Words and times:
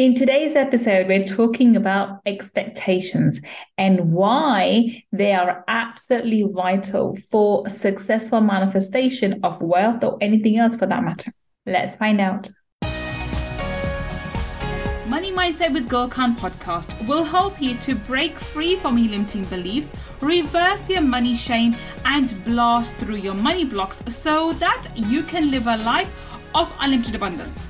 In 0.00 0.14
today's 0.14 0.56
episode, 0.56 1.08
we're 1.08 1.26
talking 1.26 1.76
about 1.76 2.20
expectations 2.24 3.38
and 3.76 4.14
why 4.14 5.04
they 5.12 5.34
are 5.34 5.62
absolutely 5.68 6.42
vital 6.50 7.18
for 7.30 7.68
successful 7.68 8.40
manifestation 8.40 9.40
of 9.42 9.60
wealth 9.60 10.02
or 10.02 10.16
anything 10.22 10.56
else 10.56 10.74
for 10.74 10.86
that 10.86 11.04
matter. 11.04 11.30
Let's 11.66 11.96
find 11.96 12.18
out. 12.18 12.48
Money 15.06 15.32
Mindset 15.32 15.74
with 15.74 15.86
Gul 15.86 16.08
Khan 16.08 16.34
podcast 16.34 17.06
will 17.06 17.22
help 17.22 17.60
you 17.60 17.74
to 17.74 17.94
break 17.94 18.38
free 18.38 18.76
from 18.76 18.96
your 18.96 19.10
limiting 19.10 19.44
beliefs, 19.44 19.92
reverse 20.22 20.88
your 20.88 21.02
money 21.02 21.34
shame, 21.34 21.76
and 22.06 22.42
blast 22.46 22.96
through 22.96 23.16
your 23.16 23.34
money 23.34 23.66
blocks 23.66 24.02
so 24.08 24.54
that 24.54 24.86
you 24.94 25.22
can 25.24 25.50
live 25.50 25.66
a 25.66 25.76
life 25.76 26.10
of 26.54 26.74
unlimited 26.80 27.14
abundance. 27.14 27.69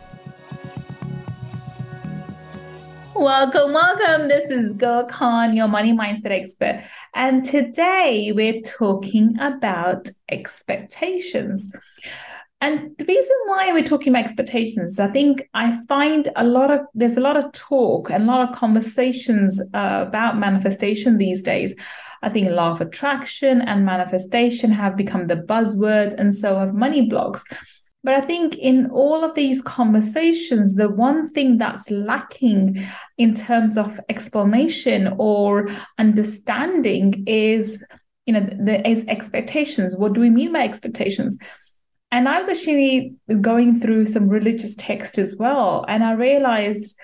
Welcome, 3.15 3.73
welcome. 3.73 4.29
This 4.29 4.49
is 4.49 4.71
Gul 4.73 5.03
Khan, 5.03 5.55
your 5.55 5.67
money 5.67 5.91
mindset 5.91 6.31
expert. 6.31 6.81
And 7.13 7.45
today 7.45 8.31
we're 8.33 8.61
talking 8.61 9.37
about 9.39 10.07
expectations. 10.29 11.69
And 12.61 12.95
the 12.97 13.05
reason 13.05 13.35
why 13.47 13.73
we're 13.73 13.83
talking 13.83 14.13
about 14.13 14.23
expectations 14.23 14.93
is 14.93 14.99
I 14.99 15.09
think 15.09 15.49
I 15.53 15.77
find 15.87 16.29
a 16.37 16.45
lot 16.45 16.71
of 16.71 16.81
there's 16.93 17.17
a 17.17 17.21
lot 17.21 17.35
of 17.35 17.51
talk 17.51 18.09
and 18.09 18.23
a 18.23 18.27
lot 18.27 18.49
of 18.49 18.55
conversations 18.55 19.61
uh, 19.73 20.05
about 20.07 20.37
manifestation 20.37 21.17
these 21.17 21.43
days. 21.43 21.75
I 22.21 22.29
think 22.29 22.49
law 22.49 22.71
of 22.71 22.81
attraction 22.81 23.61
and 23.61 23.85
manifestation 23.85 24.71
have 24.71 24.95
become 24.95 25.27
the 25.27 25.35
buzzwords, 25.35 26.13
and 26.17 26.33
so 26.33 26.57
have 26.59 26.73
money 26.73 27.01
blocks. 27.07 27.43
But 28.03 28.15
I 28.15 28.21
think 28.21 28.55
in 28.55 28.89
all 28.89 29.23
of 29.23 29.35
these 29.35 29.61
conversations, 29.61 30.73
the 30.73 30.89
one 30.89 31.29
thing 31.29 31.57
that's 31.57 31.89
lacking 31.91 32.87
in 33.17 33.35
terms 33.35 33.77
of 33.77 33.99
explanation 34.09 35.15
or 35.19 35.69
understanding 35.99 37.23
is, 37.27 37.83
you 38.25 38.33
know, 38.33 38.39
the 38.39 38.87
is 38.89 39.05
expectations. 39.07 39.95
What 39.95 40.13
do 40.13 40.21
we 40.21 40.31
mean 40.31 40.53
by 40.53 40.63
expectations? 40.63 41.37
And 42.11 42.27
I 42.27 42.39
was 42.39 42.49
actually 42.49 43.13
going 43.39 43.79
through 43.79 44.07
some 44.07 44.27
religious 44.27 44.75
text 44.77 45.17
as 45.17 45.35
well, 45.35 45.85
and 45.87 46.03
I 46.03 46.13
realized 46.13 46.97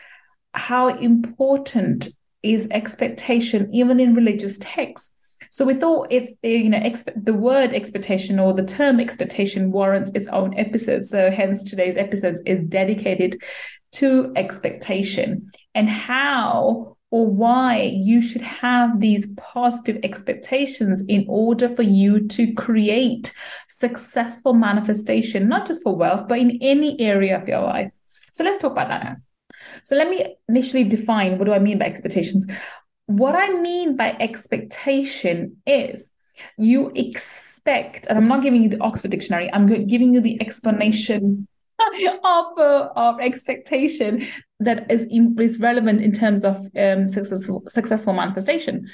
how 0.54 0.90
important 0.90 2.10
is 2.44 2.68
expectation 2.72 3.70
even 3.74 4.00
in 4.00 4.16
religious 4.16 4.58
texts 4.60 5.12
so 5.58 5.66
we 5.66 5.74
thought 5.74 6.10
it's 6.12 6.34
eh, 6.44 6.50
you 6.50 6.70
know 6.70 6.80
exp- 6.80 7.26
the 7.26 7.34
word 7.34 7.74
expectation 7.74 8.38
or 8.38 8.54
the 8.54 8.64
term 8.64 9.00
expectation 9.00 9.72
warrants 9.72 10.12
its 10.14 10.28
own 10.28 10.56
episode. 10.56 11.08
So 11.08 11.32
hence 11.32 11.64
today's 11.64 11.98
episode 11.98 12.38
is 12.46 12.64
dedicated 12.70 13.42
to 13.94 14.32
expectation 14.36 15.50
and 15.74 15.90
how 15.90 16.96
or 17.10 17.26
why 17.26 17.92
you 17.92 18.22
should 18.22 18.44
have 18.44 19.00
these 19.00 19.32
positive 19.36 19.98
expectations 20.04 21.02
in 21.08 21.26
order 21.28 21.76
for 21.76 21.82
you 21.82 22.28
to 22.28 22.54
create 22.54 23.34
successful 23.68 24.54
manifestation, 24.54 25.48
not 25.48 25.66
just 25.66 25.82
for 25.82 25.96
wealth, 25.96 26.28
but 26.28 26.38
in 26.38 26.60
any 26.62 27.02
area 27.02 27.36
of 27.36 27.48
your 27.48 27.64
life. 27.64 27.90
So 28.32 28.44
let's 28.44 28.60
talk 28.60 28.74
about 28.74 28.90
that 28.90 29.04
now. 29.04 29.16
So 29.84 29.96
let 29.96 30.08
me 30.08 30.36
initially 30.48 30.84
define 30.84 31.40
what 31.40 31.46
do 31.46 31.54
I 31.54 31.58
mean 31.58 31.80
by 31.80 31.86
expectations 31.86 32.46
what 33.08 33.36
I 33.36 33.50
mean 33.60 33.96
by 33.96 34.16
expectation 34.20 35.58
is 35.66 36.06
you 36.58 36.92
expect, 36.94 38.08
and 38.08 38.18
I'm 38.18 38.28
not 38.28 38.44
giving 38.44 38.62
you 38.62 38.70
the 38.70 38.80
Oxford 38.82 39.12
Dictionary, 39.12 39.52
I'm 39.52 39.88
giving 39.88 40.14
you 40.14 40.22
the 40.22 40.40
explanation 40.42 41.48
of, 42.24 42.46
uh, 42.58 42.90
of 42.96 43.20
expectation 43.20 44.28
that 44.60 44.90
is, 44.92 45.06
is 45.40 45.60
relevant 45.60 46.02
in 46.02 46.12
terms 46.12 46.44
of 46.44 46.68
um, 46.78 47.08
successful, 47.08 47.64
successful 47.70 48.14
manifestation. 48.14 48.86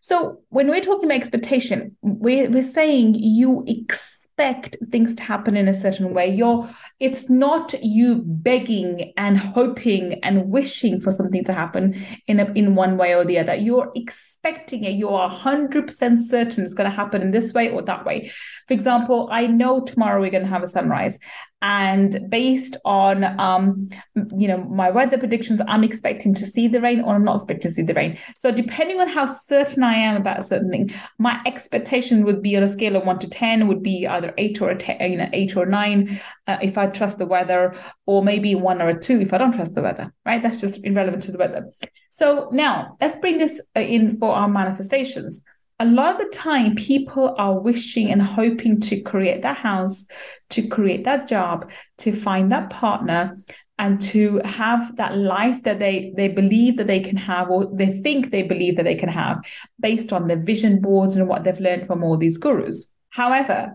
So 0.00 0.40
when 0.48 0.68
we're 0.68 0.80
talking 0.80 1.04
about 1.04 1.16
expectation, 1.16 1.96
we're, 2.00 2.48
we're 2.50 2.62
saying 2.62 3.16
you 3.16 3.64
expect 3.66 4.15
expect 4.38 4.76
things 4.90 5.14
to 5.14 5.22
happen 5.22 5.56
in 5.56 5.66
a 5.66 5.74
certain 5.74 6.12
way. 6.12 6.28
You're 6.28 6.68
it's 7.00 7.30
not 7.30 7.74
you 7.82 8.22
begging 8.24 9.12
and 9.16 9.38
hoping 9.38 10.22
and 10.22 10.50
wishing 10.50 11.00
for 11.00 11.10
something 11.10 11.44
to 11.44 11.52
happen 11.52 12.06
in 12.26 12.40
a, 12.40 12.52
in 12.52 12.74
one 12.74 12.98
way 12.98 13.14
or 13.14 13.24
the 13.24 13.38
other. 13.38 13.54
You're 13.54 13.90
expecting 13.94 14.35
it. 14.48 14.72
You 14.72 15.10
are 15.10 15.30
100% 15.30 16.20
certain 16.20 16.64
it's 16.64 16.74
going 16.74 16.90
to 16.90 16.96
happen 16.96 17.22
in 17.22 17.30
this 17.30 17.52
way 17.52 17.70
or 17.70 17.82
that 17.82 18.04
way. 18.04 18.30
For 18.66 18.74
example, 18.74 19.28
I 19.30 19.46
know 19.46 19.80
tomorrow 19.80 20.20
we're 20.20 20.30
going 20.30 20.44
to 20.44 20.48
have 20.48 20.62
a 20.62 20.66
sunrise 20.66 21.18
and 21.62 22.28
based 22.28 22.76
on 22.84 23.24
um, 23.40 23.88
you 24.36 24.46
know 24.46 24.58
my 24.64 24.90
weather 24.90 25.16
predictions 25.16 25.60
i'm 25.68 25.82
expecting 25.82 26.34
to 26.34 26.46
see 26.46 26.68
the 26.68 26.80
rain 26.80 27.00
or 27.00 27.14
i'm 27.14 27.24
not 27.24 27.36
expecting 27.36 27.70
to 27.70 27.74
see 27.74 27.82
the 27.82 27.94
rain 27.94 28.18
so 28.36 28.50
depending 28.50 29.00
on 29.00 29.08
how 29.08 29.24
certain 29.24 29.82
i 29.82 29.94
am 29.94 30.16
about 30.16 30.38
a 30.38 30.42
certain 30.42 30.70
thing 30.70 30.92
my 31.18 31.40
expectation 31.46 32.24
would 32.24 32.42
be 32.42 32.56
on 32.56 32.62
a 32.62 32.68
scale 32.68 32.94
of 32.94 33.06
1 33.06 33.18
to 33.20 33.28
10 33.28 33.68
would 33.68 33.82
be 33.82 34.06
either 34.06 34.34
8 34.36 34.60
or 34.60 34.70
a 34.70 34.76
10 34.76 35.10
you 35.10 35.16
know 35.16 35.28
8 35.32 35.56
or 35.56 35.66
9 35.66 36.20
uh, 36.46 36.58
if 36.60 36.76
i 36.76 36.86
trust 36.86 37.18
the 37.18 37.26
weather 37.26 37.74
or 38.04 38.22
maybe 38.22 38.54
1 38.54 38.82
or 38.82 38.90
a 38.90 39.00
2 39.00 39.20
if 39.22 39.32
i 39.32 39.38
don't 39.38 39.54
trust 39.54 39.74
the 39.74 39.82
weather 39.82 40.12
right 40.26 40.42
that's 40.42 40.58
just 40.58 40.84
irrelevant 40.84 41.22
to 41.22 41.32
the 41.32 41.38
weather 41.38 41.70
so 42.16 42.48
now 42.50 42.96
let's 42.98 43.16
bring 43.16 43.36
this 43.36 43.60
uh, 43.76 43.80
in 43.80 44.16
for 44.18 44.34
our 44.34 44.48
manifestations. 44.48 45.42
A 45.78 45.84
lot 45.84 46.14
of 46.14 46.18
the 46.18 46.34
time 46.34 46.74
people 46.74 47.34
are 47.36 47.60
wishing 47.60 48.10
and 48.10 48.22
hoping 48.22 48.80
to 48.80 49.02
create 49.02 49.42
that 49.42 49.58
house 49.58 50.06
to 50.48 50.66
create 50.66 51.04
that 51.04 51.28
job 51.28 51.70
to 51.98 52.14
find 52.14 52.50
that 52.52 52.70
partner 52.70 53.36
and 53.78 54.00
to 54.00 54.40
have 54.46 54.96
that 54.96 55.18
life 55.18 55.62
that 55.64 55.78
they 55.78 56.14
they 56.16 56.28
believe 56.28 56.78
that 56.78 56.86
they 56.86 57.00
can 57.00 57.18
have 57.18 57.50
or 57.50 57.70
they 57.74 57.92
think 58.00 58.30
they 58.30 58.42
believe 58.42 58.76
that 58.76 58.86
they 58.86 58.94
can 58.94 59.10
have 59.10 59.36
based 59.78 60.10
on 60.10 60.26
their 60.26 60.40
vision 60.42 60.80
boards 60.80 61.16
and 61.16 61.28
what 61.28 61.44
they've 61.44 61.60
learned 61.60 61.86
from 61.86 62.02
all 62.02 62.16
these 62.16 62.38
gurus. 62.38 62.90
However 63.10 63.74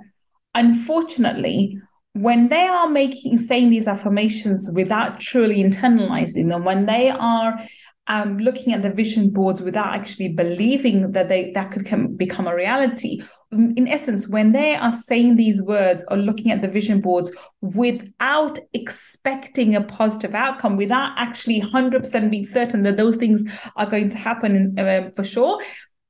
unfortunately 0.55 1.77
when 2.13 2.49
they 2.49 2.67
are 2.67 2.89
making 2.89 3.37
saying 3.37 3.69
these 3.69 3.87
affirmations 3.87 4.69
without 4.71 5.19
truly 5.19 5.63
internalizing 5.63 6.49
them 6.49 6.65
when 6.65 6.87
they 6.87 7.09
are 7.09 7.61
um, 8.11 8.39
looking 8.39 8.73
at 8.73 8.81
the 8.81 8.89
vision 8.89 9.29
boards 9.29 9.61
without 9.61 9.93
actually 9.95 10.27
believing 10.27 11.13
that 11.13 11.29
they 11.29 11.53
that 11.55 11.71
could 11.71 11.85
come, 11.85 12.13
become 12.17 12.45
a 12.45 12.53
reality. 12.53 13.21
In 13.53 13.87
essence, 13.87 14.27
when 14.27 14.51
they 14.51 14.75
are 14.75 14.91
saying 14.91 15.37
these 15.37 15.61
words 15.61 16.03
or 16.09 16.17
looking 16.17 16.51
at 16.51 16.61
the 16.61 16.67
vision 16.67 16.99
boards 16.99 17.31
without 17.61 18.59
expecting 18.73 19.77
a 19.77 19.81
positive 19.81 20.35
outcome, 20.35 20.75
without 20.75 21.13
actually 21.17 21.61
100% 21.61 22.29
being 22.29 22.43
certain 22.43 22.83
that 22.83 22.97
those 22.97 23.15
things 23.15 23.45
are 23.77 23.85
going 23.85 24.09
to 24.09 24.17
happen 24.17 24.77
uh, 24.77 25.09
for 25.15 25.23
sure, 25.23 25.61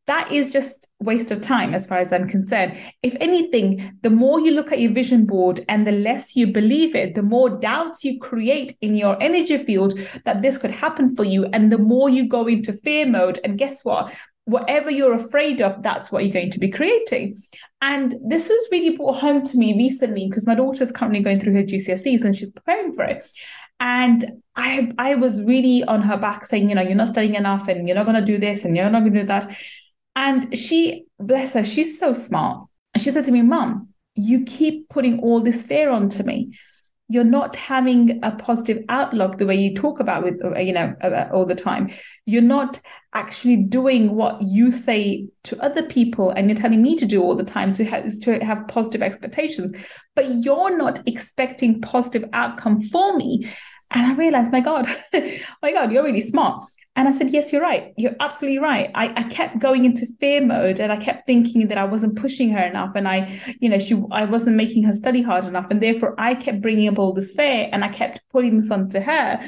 that 0.07 0.31
is 0.31 0.49
just 0.49 0.87
waste 0.99 1.31
of 1.31 1.41
time 1.41 1.73
as 1.73 1.85
far 1.85 1.99
as 1.99 2.11
i'm 2.11 2.27
concerned. 2.27 2.77
If 3.03 3.15
anything 3.19 3.97
the 4.01 4.09
more 4.09 4.39
you 4.39 4.51
look 4.51 4.71
at 4.71 4.79
your 4.79 4.91
vision 4.91 5.25
board 5.25 5.63
and 5.69 5.85
the 5.85 5.91
less 5.91 6.35
you 6.35 6.47
believe 6.47 6.95
it 6.95 7.15
the 7.15 7.23
more 7.23 7.49
doubts 7.49 8.03
you 8.03 8.19
create 8.19 8.75
in 8.81 8.95
your 8.95 9.21
energy 9.21 9.57
field 9.63 9.99
that 10.25 10.41
this 10.41 10.57
could 10.57 10.71
happen 10.71 11.15
for 11.15 11.23
you 11.23 11.45
and 11.45 11.71
the 11.71 11.77
more 11.77 12.09
you 12.09 12.27
go 12.27 12.47
into 12.47 12.73
fear 12.73 13.05
mode 13.05 13.39
and 13.43 13.57
guess 13.57 13.85
what? 13.85 14.13
Whatever 14.45 14.89
you're 14.89 15.13
afraid 15.13 15.61
of 15.61 15.83
that's 15.83 16.11
what 16.11 16.23
you're 16.23 16.33
going 16.33 16.51
to 16.51 16.59
be 16.59 16.69
creating. 16.69 17.35
And 17.81 18.15
this 18.27 18.49
was 18.49 18.67
really 18.71 18.95
brought 18.95 19.19
home 19.19 19.45
to 19.45 19.57
me 19.57 19.75
recently 19.75 20.27
because 20.27 20.45
my 20.45 20.55
daughter's 20.55 20.91
currently 20.91 21.21
going 21.21 21.39
through 21.39 21.55
her 21.55 21.63
GCSEs 21.63 22.23
and 22.23 22.35
she's 22.35 22.51
preparing 22.51 22.93
for 22.93 23.03
it. 23.03 23.25
And 23.79 24.43
I 24.55 24.91
I 24.99 25.15
was 25.15 25.41
really 25.43 25.83
on 25.85 26.03
her 26.03 26.17
back 26.17 26.45
saying, 26.45 26.69
you 26.69 26.75
know, 26.75 26.83
you're 26.83 26.93
not 26.93 27.07
studying 27.07 27.35
enough 27.35 27.67
and 27.67 27.87
you're 27.87 27.95
not 27.95 28.05
going 28.05 28.19
to 28.19 28.25
do 28.25 28.37
this 28.37 28.63
and 28.63 28.75
you're 28.77 28.89
not 28.89 28.99
going 28.99 29.13
to 29.13 29.21
do 29.21 29.25
that. 29.27 29.49
And 30.15 30.57
she, 30.57 31.05
bless 31.19 31.53
her, 31.53 31.63
she's 31.63 31.97
so 31.97 32.13
smart. 32.13 32.67
And 32.93 33.01
she 33.01 33.11
said 33.11 33.23
to 33.25 33.31
me, 33.31 33.41
Mom, 33.41 33.89
you 34.15 34.43
keep 34.43 34.89
putting 34.89 35.19
all 35.19 35.41
this 35.41 35.63
fear 35.63 35.89
onto 35.89 36.23
me. 36.23 36.57
You're 37.07 37.23
not 37.25 37.57
having 37.57 38.21
a 38.23 38.31
positive 38.31 38.85
outlook 38.87 39.37
the 39.37 39.45
way 39.45 39.55
you 39.55 39.75
talk 39.75 39.99
about 39.99 40.23
with 40.23 40.43
uh, 40.45 40.57
you 40.59 40.71
know 40.71 40.95
all 41.33 41.45
the 41.45 41.55
time. 41.55 41.91
You're 42.25 42.41
not 42.41 42.79
actually 43.13 43.57
doing 43.57 44.15
what 44.15 44.41
you 44.41 44.71
say 44.71 45.27
to 45.43 45.61
other 45.61 45.83
people, 45.83 46.29
and 46.29 46.49
you're 46.49 46.55
telling 46.55 46.81
me 46.81 46.95
to 46.95 47.05
do 47.05 47.21
all 47.21 47.35
the 47.35 47.43
time 47.43 47.73
to 47.73 47.83
have 47.83 48.17
to 48.21 48.39
have 48.39 48.65
positive 48.69 49.01
expectations. 49.01 49.73
But 50.15 50.41
you're 50.41 50.77
not 50.77 51.05
expecting 51.05 51.81
positive 51.81 52.29
outcome 52.31 52.81
for 52.81 53.17
me. 53.17 53.51
And 53.89 54.05
I 54.05 54.15
realized, 54.15 54.53
my 54.53 54.61
God, 54.61 54.87
my 55.61 55.73
God, 55.73 55.91
you're 55.91 56.05
really 56.05 56.21
smart. 56.21 56.63
And 56.95 57.07
I 57.07 57.11
said, 57.13 57.31
Yes, 57.31 57.53
you're 57.53 57.61
right. 57.61 57.93
You're 57.97 58.15
absolutely 58.19 58.59
right. 58.59 58.91
I, 58.95 59.13
I 59.15 59.23
kept 59.23 59.59
going 59.59 59.85
into 59.85 60.05
fear 60.19 60.45
mode 60.45 60.79
and 60.79 60.91
I 60.91 60.97
kept 60.97 61.25
thinking 61.25 61.67
that 61.69 61.77
I 61.77 61.85
wasn't 61.85 62.17
pushing 62.17 62.49
her 62.51 62.63
enough 62.63 62.91
and 62.95 63.07
I, 63.07 63.39
you 63.59 63.69
know, 63.69 63.79
she 63.79 64.01
I 64.11 64.25
wasn't 64.25 64.57
making 64.57 64.83
her 64.83 64.93
study 64.93 65.21
hard 65.21 65.45
enough. 65.45 65.67
And 65.69 65.81
therefore 65.81 66.15
I 66.17 66.35
kept 66.35 66.61
bringing 66.61 66.89
up 66.89 66.99
all 66.99 67.13
this 67.13 67.31
fear 67.31 67.69
and 67.71 67.83
I 67.83 67.87
kept 67.87 68.21
putting 68.29 68.59
this 68.61 68.71
onto 68.71 68.99
her. 68.99 69.39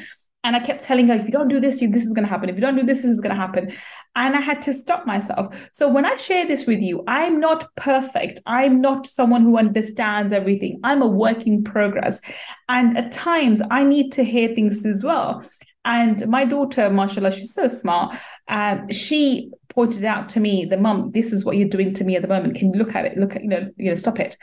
And 0.44 0.54
I 0.54 0.60
kept 0.60 0.84
telling 0.84 1.08
her, 1.08 1.14
if 1.14 1.24
you 1.24 1.30
don't 1.30 1.48
do 1.48 1.58
this, 1.58 1.80
this 1.80 2.02
is 2.02 2.12
going 2.12 2.24
to 2.24 2.28
happen. 2.28 2.50
If 2.50 2.56
you 2.56 2.60
don't 2.60 2.76
do 2.76 2.82
this, 2.82 2.98
this 3.00 3.10
is 3.10 3.20
going 3.20 3.34
to 3.34 3.40
happen. 3.40 3.72
And 4.14 4.36
I 4.36 4.40
had 4.40 4.60
to 4.62 4.74
stop 4.74 5.06
myself. 5.06 5.56
So 5.72 5.88
when 5.88 6.04
I 6.04 6.16
share 6.16 6.46
this 6.46 6.66
with 6.66 6.80
you, 6.80 7.02
I'm 7.08 7.40
not 7.40 7.74
perfect. 7.76 8.40
I'm 8.44 8.82
not 8.82 9.06
someone 9.06 9.40
who 9.40 9.56
understands 9.56 10.32
everything. 10.32 10.80
I'm 10.84 11.00
a 11.00 11.06
work 11.06 11.46
in 11.46 11.64
progress. 11.64 12.20
And 12.68 12.98
at 12.98 13.10
times 13.10 13.62
I 13.70 13.84
need 13.84 14.12
to 14.12 14.24
hear 14.24 14.54
things 14.54 14.84
as 14.84 15.02
well. 15.02 15.42
And 15.84 16.26
my 16.28 16.44
daughter, 16.44 16.88
mashallah, 16.88 17.32
she's 17.32 17.52
so 17.52 17.68
smart. 17.68 18.16
Um, 18.48 18.90
she 18.90 19.50
pointed 19.74 20.04
out 20.04 20.28
to 20.30 20.40
me, 20.40 20.64
the 20.64 20.78
mum, 20.78 21.10
this 21.12 21.32
is 21.32 21.44
what 21.44 21.56
you're 21.56 21.68
doing 21.68 21.92
to 21.94 22.04
me 22.04 22.16
at 22.16 22.22
the 22.22 22.28
moment. 22.28 22.56
Can 22.56 22.72
you 22.72 22.78
look 22.78 22.94
at 22.94 23.04
it? 23.04 23.18
Look 23.18 23.36
at, 23.36 23.42
you 23.42 23.48
know, 23.48 23.68
you 23.76 23.90
know, 23.90 23.94
stop 23.94 24.18
it. 24.18 24.36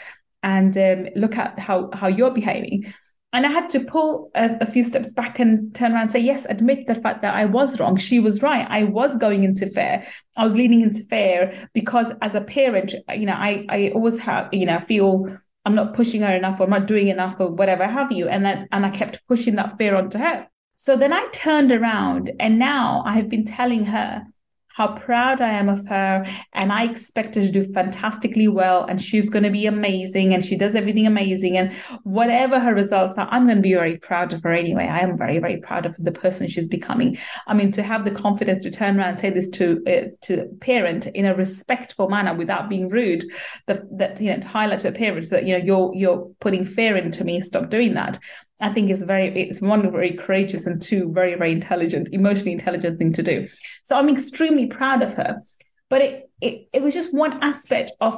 And 0.43 0.77
um, 0.77 1.07
look 1.15 1.38
at 1.38 1.59
how 1.59 1.89
how 1.93 2.07
you're 2.07 2.31
behaving. 2.31 2.93
And 3.33 3.45
I 3.45 3.49
had 3.49 3.69
to 3.71 3.79
pull 3.79 4.29
a, 4.35 4.57
a, 4.59 4.65
few 4.65 4.83
steps 4.83 5.13
back 5.13 5.39
and 5.39 5.73
turn 5.73 5.93
around 5.93 6.01
and 6.01 6.11
say, 6.11 6.19
yes, 6.19 6.45
admit 6.49 6.88
the 6.88 6.95
fact 6.95 7.21
that 7.21 7.33
I 7.33 7.45
was 7.45 7.79
wrong. 7.79 7.95
She 7.95 8.19
was 8.19 8.41
right. 8.41 8.67
I 8.69 8.83
was 8.83 9.15
going 9.15 9.45
into 9.45 9.69
fear. 9.69 10.05
I 10.35 10.43
was 10.43 10.53
leaning 10.53 10.81
into 10.81 11.05
fear 11.05 11.69
because 11.73 12.11
as 12.21 12.35
a 12.35 12.41
parent, 12.41 12.93
you 13.15 13.25
know, 13.25 13.33
I, 13.33 13.65
I 13.69 13.91
always 13.95 14.17
have, 14.17 14.49
you 14.51 14.65
know, 14.65 14.81
feel 14.81 15.38
I'm 15.63 15.75
not 15.75 15.93
pushing 15.93 16.21
her 16.21 16.35
enough 16.35 16.59
or 16.59 16.63
I'm 16.63 16.71
not 16.71 16.88
doing 16.88 17.07
enough 17.07 17.38
or 17.39 17.51
whatever 17.51 17.88
have 17.88 18.11
you. 18.11 18.27
And 18.27 18.43
then, 18.43 18.67
and 18.73 18.85
I 18.85 18.89
kept 18.89 19.25
pushing 19.29 19.55
that 19.55 19.77
fear 19.77 19.95
onto 19.95 20.17
her. 20.17 20.47
So 20.83 20.95
then 20.95 21.13
I 21.13 21.28
turned 21.31 21.72
around 21.72 22.31
and 22.39 22.57
now 22.57 23.04
I 23.06 23.13
have 23.13 23.30
been 23.30 23.45
telling 23.45 23.86
her 23.86 24.25
how 24.69 24.98
proud 24.98 25.39
I 25.39 25.50
am 25.50 25.69
of 25.69 25.86
her. 25.86 26.25
And 26.54 26.72
I 26.72 26.86
expect 26.86 27.36
her 27.36 27.42
to 27.42 27.51
do 27.51 27.72
fantastically 27.72 28.48
well. 28.48 28.86
And 28.86 29.00
she's 29.00 29.30
going 29.30 29.44
to 29.44 29.51
be 29.51 29.68
amazing. 29.68 30.33
And 30.33 30.44
she 30.44 30.56
does 30.56 30.74
everything 30.74 31.06
amazing. 31.06 31.56
And 31.56 31.72
whatever 32.01 32.60
her 32.60 32.74
results 32.74 33.16
are, 33.19 33.28
I'm 33.30 33.45
going 33.45 33.57
to 33.57 33.62
be 33.62 33.75
very 33.75 33.98
proud 33.98 34.33
of 34.33 34.42
her 34.42 34.51
anyway. 34.51 34.88
I 34.88 35.01
am 35.01 35.19
very, 35.19 35.38
very 35.38 35.57
proud 35.57 35.86
of 35.86 35.95
the 36.00 36.12
person 36.12 36.48
she's 36.48 36.68
becoming. 36.68 37.19
I 37.45 37.54
mean, 37.54 37.72
to 37.74 37.84
have 37.84 38.04
the 38.04 38.10
confidence 38.10 38.62
to 38.62 38.72
turn 38.72 38.98
around 38.98 39.10
and 39.10 39.19
say 39.19 39.30
this 39.30 39.50
to 39.50 39.84
uh, 39.86 40.10
to 40.22 40.48
parent 40.62 41.06
in 41.06 41.25
a 41.25 41.36
respectful 41.36 42.10
manner 42.10 42.34
without 42.34 42.69
being 42.69 42.89
rude, 42.89 43.24
that, 43.68 43.84
that 44.00 44.19
you 44.19 44.31
know, 44.31 44.39
to 44.39 44.48
highlight 44.48 44.80
to 44.80 44.88
a 44.88 44.92
parent 44.94 45.30
that, 45.30 45.45
you 45.45 45.60
know, 45.60 45.63
you're, 45.63 45.92
you're 45.94 46.31
putting 46.39 46.66
fear 46.66 46.98
into 46.98 47.24
me, 47.24 47.39
stop 47.39 47.69
doing 47.69 47.94
that. 47.94 48.18
I 48.62 48.69
think 48.69 48.90
is 48.90 49.02
very 49.02 49.28
it's 49.28 49.62
one 49.62 49.92
very 49.92 50.13
courageous 50.13 50.66
and 50.66 50.81
two 50.81 51.12
very 51.12 51.36
very 51.36 51.52
intelligent, 51.52 52.10
emotionally 52.12 52.54
intelligent 52.54 52.98
thing 52.98 53.13
to 53.13 53.24
do. 53.24 53.48
So 53.84 53.96
I'm 53.96 54.10
extremely 54.10 54.68
proud 54.68 55.02
of 55.02 55.13
her. 55.16 55.42
But 55.90 56.02
it 56.02 56.30
it, 56.42 56.68
it 56.74 56.81
was 56.81 56.94
just 56.94 57.13
one 57.13 57.44
aspect 57.44 57.92
of 58.00 58.16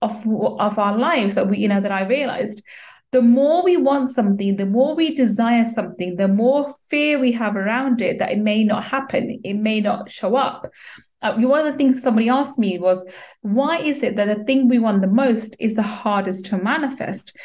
of 0.00 0.26
of 0.26 0.78
our 0.78 0.96
lives 0.96 1.34
that 1.34 1.48
we 1.48 1.58
you 1.58 1.68
know 1.68 1.80
that 1.80 1.92
I 1.92 2.04
realized. 2.06 2.62
The 3.12 3.20
more 3.20 3.62
we 3.62 3.76
want 3.76 4.08
something, 4.08 4.56
the 4.56 4.64
more 4.64 4.94
we 4.94 5.14
desire 5.14 5.66
something, 5.66 6.16
the 6.16 6.28
more 6.28 6.74
fear 6.88 7.18
we 7.18 7.30
have 7.32 7.56
around 7.56 8.00
it 8.00 8.18
that 8.18 8.32
it 8.32 8.38
may 8.38 8.64
not 8.64 8.84
happen, 8.84 9.38
it 9.44 9.52
may 9.52 9.82
not 9.82 10.10
show 10.10 10.34
up. 10.34 10.70
Uh, 11.20 11.34
one 11.34 11.60
of 11.60 11.70
the 11.70 11.76
things 11.76 12.00
somebody 12.00 12.30
asked 12.30 12.58
me 12.58 12.78
was, 12.78 13.04
why 13.42 13.76
is 13.76 14.02
it 14.02 14.16
that 14.16 14.34
the 14.34 14.42
thing 14.44 14.66
we 14.66 14.78
want 14.78 15.02
the 15.02 15.06
most 15.06 15.54
is 15.60 15.74
the 15.74 15.82
hardest 15.82 16.46
to 16.46 16.56
manifest? 16.56 17.36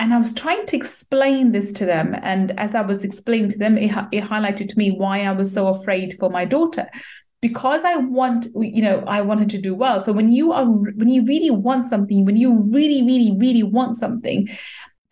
And 0.00 0.14
I 0.14 0.18
was 0.18 0.32
trying 0.32 0.64
to 0.66 0.76
explain 0.76 1.52
this 1.52 1.72
to 1.74 1.84
them. 1.84 2.16
And 2.22 2.58
as 2.58 2.74
I 2.74 2.80
was 2.80 3.04
explaining 3.04 3.50
to 3.50 3.58
them, 3.58 3.76
it, 3.76 3.90
it 4.10 4.24
highlighted 4.24 4.70
to 4.70 4.78
me 4.78 4.90
why 4.90 5.20
I 5.24 5.32
was 5.32 5.52
so 5.52 5.68
afraid 5.68 6.16
for 6.18 6.30
my 6.30 6.46
daughter 6.46 6.88
because 7.42 7.84
I 7.84 7.96
want, 7.96 8.48
you 8.54 8.82
know, 8.82 9.04
I 9.06 9.20
wanted 9.20 9.50
to 9.50 9.58
do 9.58 9.74
well. 9.74 10.00
So 10.00 10.12
when 10.12 10.32
you 10.32 10.52
are, 10.52 10.66
when 10.66 11.10
you 11.10 11.24
really 11.24 11.50
want 11.50 11.88
something, 11.88 12.24
when 12.24 12.36
you 12.36 12.64
really, 12.70 13.02
really, 13.02 13.36
really 13.38 13.62
want 13.62 13.96
something, 13.96 14.48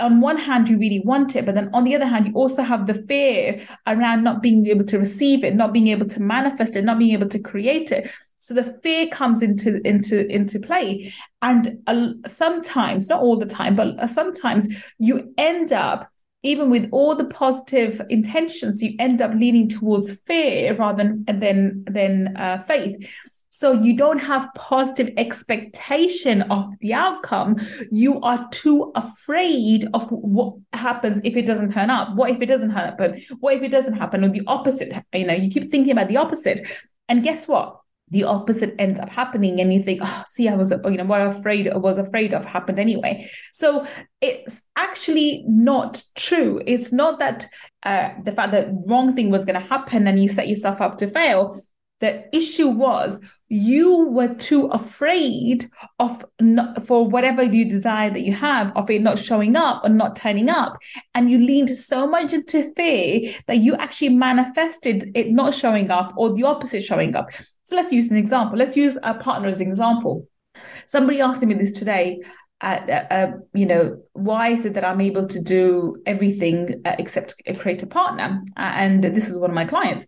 on 0.00 0.20
one 0.20 0.38
hand, 0.38 0.68
you 0.68 0.78
really 0.78 1.00
want 1.00 1.34
it, 1.36 1.44
but 1.44 1.54
then 1.54 1.70
on 1.74 1.84
the 1.84 1.94
other 1.94 2.06
hand, 2.06 2.26
you 2.26 2.32
also 2.34 2.62
have 2.62 2.86
the 2.86 2.94
fear 2.94 3.66
around 3.86 4.24
not 4.24 4.42
being 4.42 4.66
able 4.68 4.84
to 4.84 4.98
receive 4.98 5.42
it, 5.42 5.54
not 5.54 5.72
being 5.72 5.88
able 5.88 6.06
to 6.06 6.20
manifest 6.20 6.76
it, 6.76 6.84
not 6.84 6.98
being 6.98 7.12
able 7.12 7.28
to 7.28 7.38
create 7.38 7.90
it. 7.90 8.10
So 8.38 8.54
the 8.54 8.78
fear 8.82 9.08
comes 9.08 9.42
into 9.42 9.80
into 9.86 10.26
into 10.26 10.58
play, 10.60 11.12
and 11.42 11.78
uh, 11.86 12.10
sometimes, 12.26 13.08
not 13.08 13.20
all 13.20 13.36
the 13.36 13.46
time, 13.46 13.76
but 13.76 13.98
uh, 13.98 14.06
sometimes 14.06 14.68
you 14.98 15.34
end 15.36 15.72
up 15.72 16.08
even 16.44 16.70
with 16.70 16.88
all 16.92 17.16
the 17.16 17.24
positive 17.24 18.00
intentions, 18.08 18.80
you 18.80 18.94
end 18.98 19.20
up 19.20 19.32
leaning 19.34 19.68
towards 19.68 20.12
fear 20.20 20.74
rather 20.74 21.02
than 21.02 21.24
than 21.38 21.84
than 21.86 22.36
uh, 22.36 22.62
faith. 22.66 22.96
So 23.50 23.72
you 23.72 23.96
don't 23.96 24.20
have 24.20 24.54
positive 24.54 25.12
expectation 25.16 26.42
of 26.42 26.78
the 26.78 26.94
outcome. 26.94 27.56
You 27.90 28.20
are 28.20 28.48
too 28.52 28.92
afraid 28.94 29.88
of 29.94 30.08
what 30.12 30.54
happens 30.72 31.20
if 31.24 31.36
it 31.36 31.42
doesn't 31.42 31.72
turn 31.72 31.90
up. 31.90 32.14
What 32.14 32.30
if 32.30 32.40
it 32.40 32.46
doesn't 32.46 32.70
happen? 32.70 33.20
What 33.40 33.54
if 33.54 33.62
it 33.62 33.70
doesn't 33.70 33.94
happen? 33.94 34.22
Or 34.22 34.28
the 34.28 34.44
opposite, 34.46 34.92
you 35.12 35.26
know, 35.26 35.34
you 35.34 35.50
keep 35.50 35.72
thinking 35.72 35.90
about 35.90 36.06
the 36.06 36.18
opposite. 36.18 36.60
And 37.08 37.24
guess 37.24 37.48
what? 37.48 37.80
The 38.10 38.24
opposite 38.24 38.74
ends 38.78 38.98
up 38.98 39.08
happening 39.08 39.60
and 39.60 39.72
you 39.72 39.82
think 39.82 40.00
oh 40.02 40.24
see 40.28 40.48
i 40.48 40.54
was 40.54 40.70
you 40.70 40.96
know 40.96 41.04
what 41.04 41.20
I 41.20 41.26
afraid 41.26 41.70
was 41.74 41.98
afraid 41.98 42.34
of 42.34 42.44
happened 42.44 42.78
anyway. 42.78 43.30
So 43.52 43.86
it's 44.20 44.62
actually 44.76 45.44
not 45.46 46.02
true. 46.16 46.60
It's 46.66 46.92
not 46.92 47.18
that 47.20 47.46
uh, 47.82 48.10
the 48.24 48.32
fact 48.32 48.52
that 48.52 48.68
wrong 48.86 49.14
thing 49.14 49.30
was 49.30 49.44
going 49.44 49.60
to 49.60 49.66
happen 49.66 50.06
and 50.06 50.20
you 50.20 50.28
set 50.28 50.48
yourself 50.48 50.80
up 50.80 50.98
to 50.98 51.10
fail 51.10 51.60
the 52.00 52.36
issue 52.36 52.68
was 52.68 53.20
you 53.48 54.08
were 54.08 54.34
too 54.34 54.66
afraid 54.66 55.68
of 55.98 56.24
not, 56.40 56.84
for 56.86 57.08
whatever 57.08 57.42
you 57.42 57.64
desire 57.64 58.10
that 58.10 58.20
you 58.20 58.32
have 58.32 58.70
of 58.76 58.90
it 58.90 59.02
not 59.02 59.18
showing 59.18 59.56
up 59.56 59.82
or 59.84 59.88
not 59.88 60.16
turning 60.16 60.48
up 60.48 60.76
and 61.14 61.30
you 61.30 61.38
leaned 61.38 61.70
so 61.70 62.06
much 62.06 62.32
into 62.32 62.72
fear 62.74 63.34
that 63.46 63.58
you 63.58 63.74
actually 63.76 64.10
manifested 64.10 65.10
it 65.14 65.30
not 65.30 65.54
showing 65.54 65.90
up 65.90 66.12
or 66.16 66.34
the 66.34 66.42
opposite 66.42 66.82
showing 66.82 67.16
up 67.16 67.28
so 67.64 67.74
let's 67.74 67.92
use 67.92 68.10
an 68.10 68.16
example 68.16 68.58
let's 68.58 68.76
use 68.76 68.98
a 69.02 69.14
partner 69.14 69.48
as 69.48 69.60
an 69.60 69.68
example 69.68 70.26
somebody 70.86 71.20
asked 71.20 71.42
me 71.42 71.54
this 71.54 71.72
today 71.72 72.20
uh, 72.60 72.80
uh, 73.10 73.32
you 73.54 73.66
know, 73.66 74.02
why 74.14 74.48
is 74.48 74.64
it 74.64 74.74
that 74.74 74.84
I'm 74.84 75.00
able 75.00 75.26
to 75.28 75.40
do 75.40 75.94
everything 76.06 76.82
uh, 76.84 76.96
except 76.98 77.40
create 77.60 77.84
a 77.84 77.86
partner? 77.86 78.42
and 78.56 79.04
this 79.04 79.28
is 79.28 79.38
one 79.38 79.50
of 79.50 79.54
my 79.54 79.64
clients. 79.64 80.04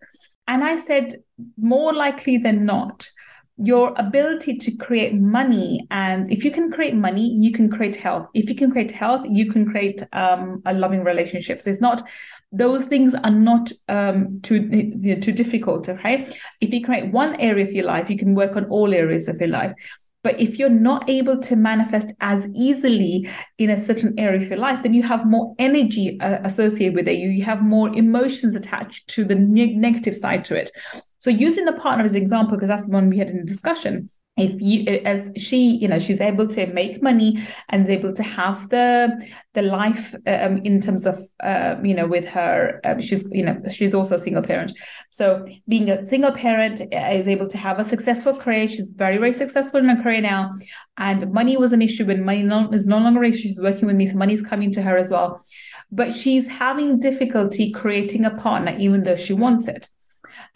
And 0.51 0.65
I 0.65 0.79
said, 0.79 1.15
more 1.57 1.95
likely 1.95 2.37
than 2.37 2.67
not, 2.67 3.09
your 3.57 3.95
ability 3.97 4.57
to 4.57 4.73
create 4.73 5.15
money 5.15 5.87
and 5.91 6.33
if 6.33 6.45
you 6.45 6.51
can 6.51 6.73
create 6.73 6.95
money 6.95 7.37
you 7.39 7.53
can 7.53 7.71
create 7.71 7.95
health. 7.95 8.27
If 8.35 8.49
you 8.49 8.57
can 8.57 8.71
create 8.71 8.91
health 8.91 9.27
you 9.29 9.53
can 9.53 9.71
create 9.71 10.03
um, 10.15 10.63
a 10.65 10.73
loving 10.73 11.05
relationships 11.05 11.67
it's 11.67 11.81
not 11.81 12.03
those 12.53 12.87
things 12.87 13.15
are 13.15 13.31
not 13.31 13.71
um, 13.89 14.41
too 14.41 14.63
you 14.73 15.15
know, 15.15 15.21
too 15.21 15.33
difficult 15.33 15.91
okay? 15.91 16.27
If 16.63 16.73
you 16.73 16.83
create 16.83 17.13
one 17.13 17.37
area 17.37 17.65
of 17.65 17.73
your 17.73 17.85
life 17.85 18.09
you 18.09 18.17
can 18.17 18.35
work 18.35 18.57
on 18.57 18.65
all 18.71 18.95
areas 18.95 19.29
of 19.29 19.39
your 19.39 19.51
life 19.51 19.75
but 20.23 20.39
if 20.39 20.59
you're 20.59 20.69
not 20.69 21.09
able 21.09 21.39
to 21.39 21.57
manifest 21.57 22.13
as 22.21 22.47
easily 22.55 23.29
in 23.59 23.71
a 23.71 23.81
certain 23.81 24.19
area 24.19 24.43
of 24.43 24.49
your 24.49 24.59
life, 24.59 24.83
then 24.83 24.95
you 24.95 25.03
have 25.03 25.27
more 25.27 25.55
energy 25.59 26.21
uh, 26.21 26.39
associated 26.45 26.95
with 26.95 27.09
it. 27.09 27.17
You, 27.17 27.31
you 27.31 27.45
have 27.45 27.63
more 27.63 27.89
emotions 27.97 28.55
attached 28.55 29.09
to 29.09 29.25
the 29.25 29.35
ne- 29.35 29.77
negative 29.77 30.15
side 30.15 30.45
to 30.45 30.55
it. 30.55 30.71
So 31.19 31.31
using 31.31 31.65
the 31.65 31.73
partner 31.73 32.05
as 32.05 32.15
an 32.15 32.23
example, 32.23 32.57
because 32.57 32.69
that's 32.69 32.83
the 32.83 32.89
one 32.89 33.09
we 33.09 33.19
had 33.19 33.29
in 33.29 33.39
the 33.39 33.45
discussion, 33.45 34.11
if 34.41 34.61
you 34.61 34.85
as 35.05 35.31
she 35.37 35.77
you 35.77 35.89
know 35.89 35.99
she's 35.99 36.21
able 36.21 36.47
to 36.47 36.67
make 36.69 37.03
money 37.03 37.47
and 37.69 37.83
is 37.83 37.89
able 37.89 38.13
to 38.13 38.23
have 38.23 38.69
the 38.69 39.11
the 39.55 39.63
life 39.63 40.15
um, 40.27 40.59
in 40.59 40.81
terms 40.81 41.07
of 41.07 41.21
uh, 41.43 41.75
you 41.83 41.95
know 41.95 42.07
with 42.07 42.25
her 42.25 42.81
um, 42.85 43.01
she's 43.01 43.25
you 43.33 43.45
know 43.45 43.61
she's 43.71 43.95
also 43.95 44.15
a 44.15 44.19
single 44.19 44.43
parent. 44.43 44.73
So 45.11 45.45
being 45.69 45.91
a 45.91 46.05
single 46.05 46.33
parent 46.33 46.81
uh, 46.81 47.11
is 47.13 47.27
able 47.29 47.49
to 47.49 47.59
have 47.59 47.79
a 47.79 47.85
successful 47.85 48.35
career. 48.35 48.69
She's 48.69 48.91
very 48.91 49.19
very 49.19 49.35
successful 49.35 49.81
in 49.81 49.89
her 49.89 50.03
career 50.03 50.21
now. 50.21 50.51
And 50.97 51.33
money 51.33 51.57
was 51.57 51.73
an 51.73 51.83
issue 51.83 52.07
when 52.07 52.25
money 52.25 52.49
is 52.75 52.87
no 52.87 52.99
longer 52.99 53.23
an 53.23 53.33
issue. 53.33 53.49
She's 53.49 53.61
working 53.61 53.87
with 53.87 53.97
me 53.97 54.07
so 54.07 54.17
money's 54.17 54.43
coming 54.43 54.73
to 54.73 54.83
her 54.83 54.97
as 54.97 55.11
well. 55.11 55.43
But 55.93 56.13
she's 56.13 56.47
having 56.47 57.01
difficulty 57.01 57.73
creating 57.73 58.25
a 58.25 58.31
partner 58.31 58.77
even 58.79 59.05
though 59.05 59.17
she 59.17 59.33
wants 59.33 59.69
it 59.69 59.91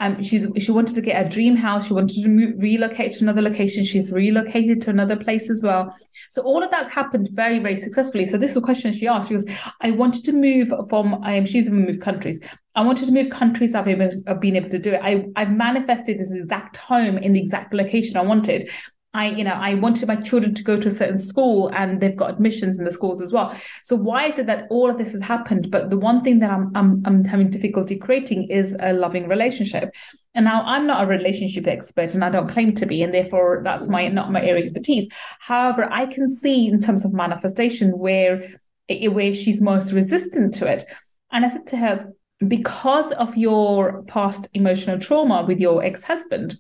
um, 0.01 0.23
she's 0.23 0.47
she 0.59 0.73
wanted 0.73 0.95
to 0.95 1.01
get 1.01 1.25
a 1.25 1.29
dream 1.29 1.57
house. 1.57 1.87
She 1.87 1.95
wanted 1.95 2.23
to 2.23 2.29
move, 2.29 2.55
relocate 2.57 3.13
to 3.13 3.25
another 3.25 3.43
location. 3.43 3.85
She's 3.85 4.13
relocated 4.13 4.83
to 4.83 4.91
another 4.91 5.17
place 5.17 5.51
as 5.51 5.63
well. 5.63 5.95
So 6.31 6.43
all 6.43 6.63
of 6.63 6.71
that's 6.71 6.89
happened 6.89 7.29
very 7.33 7.59
very 7.59 7.79
successfully. 7.79 8.27
So 8.27 8.37
this 8.37 8.53
is 8.53 8.57
a 8.57 8.61
question 8.61 8.93
she 8.93 9.07
asked. 9.07 9.29
She 9.29 9.35
was, 9.35 9.47
I 9.81 9.91
wanted 9.91 10.25
to 10.25 10.33
move 10.33 10.73
from. 10.89 11.15
Um, 11.23 11.47
she's 11.47 11.67
even 11.67 11.87
moved 11.87 12.01
countries. 12.01 12.41
I 12.75 12.83
wanted 12.83 13.07
to 13.07 13.13
move 13.13 13.31
countries. 13.31 13.75
I've 13.75 13.85
been, 13.85 14.25
I've 14.27 14.41
been 14.41 14.57
able 14.57 14.71
to 14.71 14.79
do 14.79 14.95
it. 14.95 15.01
I 15.03 15.27
I've 15.37 15.53
manifested 15.53 16.19
this 16.19 16.33
exact 16.33 16.77
home 16.77 17.19
in 17.19 17.33
the 17.33 17.41
exact 17.41 17.73
location 17.73 18.17
I 18.17 18.23
wanted. 18.23 18.71
I, 19.15 19.31
you 19.31 19.45
know, 19.45 19.53
I 19.53 19.75
wanted 19.75 20.09
my 20.09 20.17
children 20.17 20.55
to 20.55 20.65
go 20.65 20.79
to 20.79 20.89
a 20.89 20.91
certain 20.91 21.19
school 21.19 21.71
and 21.73 22.01
they've 22.01 22.17
got 22.17 22.31
admissions 22.31 22.79
in 22.79 22.85
the 22.85 22.91
schools 22.91 23.23
as 23.23 23.33
well. 23.33 23.57
So 23.85 23.95
why 23.95 24.27
is 24.27 24.39
it 24.41 24.47
that 24.47 24.67
all 24.71 24.91
of 24.91 24.99
this 24.99 25.13
has 25.13 25.21
happened? 25.21 25.71
But 25.71 25.89
the 25.89 25.97
one 25.97 26.23
thing 26.23 26.41
that 26.41 26.51
I'm 26.51 26.73
I'm, 26.75 27.01
I'm 27.05 27.25
having 27.25 27.49
difficulty 27.49 27.97
creating 27.97 28.49
is 28.51 28.77
a 28.81 28.93
loving 28.93 29.29
relationship. 29.29 29.95
And 30.35 30.45
now 30.45 30.65
I'm 30.67 30.87
not 30.87 31.05
a 31.05 31.07
relationship 31.07 31.69
expert 31.69 32.15
and 32.15 32.25
I 32.25 32.31
don't 32.31 32.51
claim 32.51 32.75
to 32.75 32.87
be, 32.87 33.03
and 33.03 33.15
therefore 33.15 33.63
that's 33.65 33.87
my 33.87 34.09
not 34.09 34.33
my 34.33 34.41
area 34.41 34.59
of 34.59 34.65
expertise. 34.65 35.07
However, 35.39 35.89
I 35.93 36.07
can 36.07 36.29
see 36.29 36.67
in 36.67 36.81
terms 36.81 37.05
of 37.05 37.13
manifestation 37.13 37.97
where 37.97 38.45
eh, 38.89 39.07
where 39.07 39.33
she's 39.33 39.61
most 39.61 39.93
resistant 39.93 40.55
to 40.55 40.67
it. 40.67 40.85
And 41.31 41.45
I 41.45 41.49
said 41.49 41.67
to 41.69 41.77
her, 41.77 42.13
because 42.47 43.13
of 43.13 43.37
your 43.37 44.03
past 44.05 44.49
emotional 44.55 44.99
trauma 44.99 45.45
with 45.47 45.61
your 45.61 45.85
ex-husband, 45.85 46.57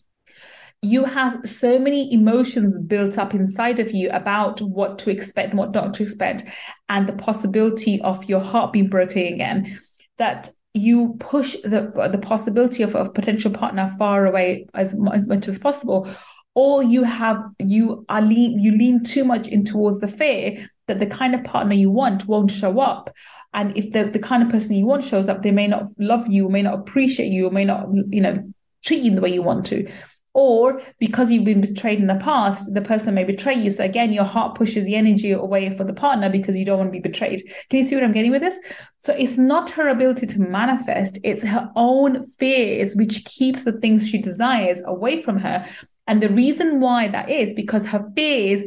you 0.85 1.05
have 1.05 1.41
so 1.49 1.79
many 1.79 2.12
emotions 2.12 2.79
built 2.79 3.19
up 3.19 3.35
inside 3.35 3.79
of 3.79 3.93
you 3.93 4.11
about 4.11 4.61
what 4.61 4.99
to 5.00 5.11
expect 5.11 5.50
and 5.50 5.59
what 5.59 5.73
not 5.73 5.95
to 5.95 6.03
expect, 6.03 6.45
and 6.88 7.09
the 7.09 7.12
possibility 7.14 8.00
of 8.03 8.25
your 8.25 8.41
heart 8.41 8.73
being 8.73 8.88
broken 8.88 9.33
again, 9.35 9.79
that 10.19 10.50
you 10.75 11.17
push 11.21 11.57
the 11.62 11.93
the 12.11 12.19
possibility 12.19 12.83
of 12.83 12.95
a 12.95 13.09
potential 13.09 13.50
partner 13.50 13.95
far 13.99 14.26
away 14.26 14.67
as, 14.75 14.95
as 15.12 15.29
much 15.29 15.47
as 15.47 15.59
possible 15.59 16.12
or 16.55 16.83
you 16.83 17.05
have 17.05 17.43
you 17.59 18.05
are 18.09 18.23
lean 18.23 18.59
you 18.59 18.73
lean 18.73 19.03
too 19.03 19.25
much 19.25 19.47
in 19.49 19.64
towards 19.64 20.00
the 20.00 20.09
fear 20.09 20.69
that 20.87 20.99
the 20.99 21.07
kind 21.07 21.35
of 21.35 21.45
partner 21.45 21.75
you 21.75 21.91
want 21.91 22.26
won't 22.26 22.50
show 22.50 22.79
up. 22.79 23.11
And 23.55 23.76
if 23.76 23.93
the, 23.93 24.05
the 24.05 24.19
kind 24.19 24.43
of 24.43 24.50
person 24.50 24.75
you 24.75 24.85
want 24.85 25.05
shows 25.05 25.29
up 25.29 25.43
they 25.43 25.50
may 25.50 25.67
not 25.67 25.85
love 25.99 26.26
you 26.29 26.49
may 26.49 26.62
not 26.62 26.75
appreciate 26.75 27.29
you 27.29 27.50
may 27.50 27.64
not 27.64 27.87
you 28.11 28.21
know 28.21 28.53
treat 28.85 29.03
you 29.03 29.14
the 29.14 29.21
way 29.21 29.33
you 29.33 29.43
want 29.43 29.67
to 29.67 29.88
or 30.35 30.83
because 30.99 31.31
you've 31.31 31.45
been 31.45 31.61
betrayed 31.61 32.00
in 32.00 32.09
the 32.09 32.17
past, 32.17 32.75
the 32.75 32.83
person 32.83 33.14
may 33.14 33.25
betray 33.25 33.55
you. 33.55 33.71
So 33.71 33.85
again, 33.85 34.12
your 34.12 34.25
heart 34.25 34.57
pushes 34.57 34.85
the 34.85 34.97
energy 34.97 35.31
away 35.31 35.75
for 35.76 35.85
the 35.85 35.93
partner 35.93 36.29
because 36.29 36.57
you 36.57 36.64
don't 36.64 36.79
want 36.79 36.88
to 36.88 37.00
be 37.00 37.00
betrayed. 37.00 37.41
Can 37.71 37.79
you 37.79 37.85
see 37.85 37.95
what 37.95 38.05
I'm 38.05 38.12
getting 38.12 38.33
with 38.33 38.43
this? 38.43 38.59
So 38.99 39.14
it's 39.14 39.38
not 39.38 39.71
her 39.71 39.88
ability 39.88 40.26
to 40.26 40.41
manifest, 40.41 41.19
it's 41.23 41.45
her 41.45 41.71
own 41.76 42.25
fears 42.25 42.97
which 42.97 43.25
keeps 43.25 43.64
the 43.64 43.73
things 43.73 44.09
she 44.09 44.19
desires 44.19 44.83
away 44.85 45.23
from 45.23 45.38
her. 45.38 45.67
And 46.07 46.23
the 46.23 46.29
reason 46.29 46.81
why 46.81 47.09
that 47.09 47.31
is 47.31 47.55
because 47.55 47.87
her 47.87 48.05
fears 48.14 48.62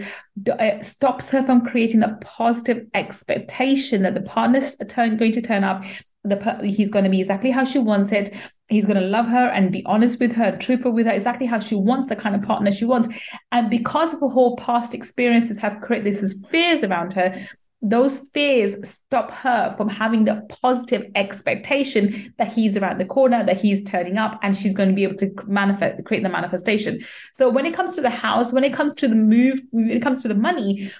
uh, 0.49 0.81
stops 0.81 1.29
her 1.29 1.43
from 1.43 1.65
creating 1.65 2.01
a 2.01 2.17
positive 2.21 2.87
expectation 2.95 4.01
that 4.03 4.15
the 4.15 4.21
partner's 4.21 4.75
turn, 4.87 5.17
going 5.17 5.33
to 5.33 5.41
turn 5.41 5.63
up 5.63 5.83
the 6.29 6.59
he's 6.63 6.89
going 6.89 7.03
to 7.03 7.09
be 7.09 7.19
exactly 7.19 7.51
how 7.51 7.63
she 7.63 7.79
wants 7.79 8.11
it. 8.11 8.33
He's 8.67 8.85
going 8.85 8.99
to 8.99 9.07
love 9.07 9.27
her 9.27 9.47
and 9.47 9.71
be 9.71 9.85
honest 9.85 10.19
with 10.19 10.33
her 10.33 10.57
truthful 10.57 10.91
with 10.91 11.05
her 11.05 11.13
exactly 11.13 11.45
how 11.45 11.59
she 11.59 11.75
wants 11.75 12.09
the 12.09 12.15
kind 12.15 12.35
of 12.35 12.41
partner 12.41 12.71
she 12.71 12.85
wants. 12.85 13.07
And 13.51 13.69
because 13.69 14.13
of 14.13 14.19
her 14.19 14.27
whole 14.27 14.57
past 14.57 14.93
experiences 14.93 15.57
have 15.57 15.81
created 15.81 16.13
this 16.13 16.35
fears 16.49 16.83
around 16.83 17.13
her 17.13 17.47
those 17.81 18.17
fears 18.33 18.75
stop 18.89 19.29
her 19.31 19.75
from 19.77 19.87
having 19.87 20.25
the 20.25 20.41
positive 20.49 21.05
expectation 21.13 22.33
that 22.37 22.51
he's 22.51 22.75
around 22.75 22.99
the 22.99 23.05
corner 23.05 23.43
that 23.43 23.57
he's 23.57 23.83
turning 23.83 24.17
up 24.17 24.39
and 24.41 24.57
she's 24.57 24.73
going 24.73 24.89
to 24.89 24.95
be 24.95 25.03
able 25.03 25.15
to 25.15 25.31
manifest 25.45 26.03
create 26.05 26.23
the 26.23 26.29
manifestation. 26.29 26.99
So 27.33 27.49
when 27.49 27.65
it 27.65 27.75
comes 27.75 27.95
to 27.95 28.01
the 28.01 28.09
house 28.09 28.51
when 28.51 28.63
it 28.63 28.73
comes 28.73 28.95
to 28.95 29.07
the 29.07 29.15
move 29.15 29.61
when 29.69 29.91
it 29.91 30.01
comes 30.01 30.23
to 30.23 30.27
the 30.27 30.35
money 30.35 30.91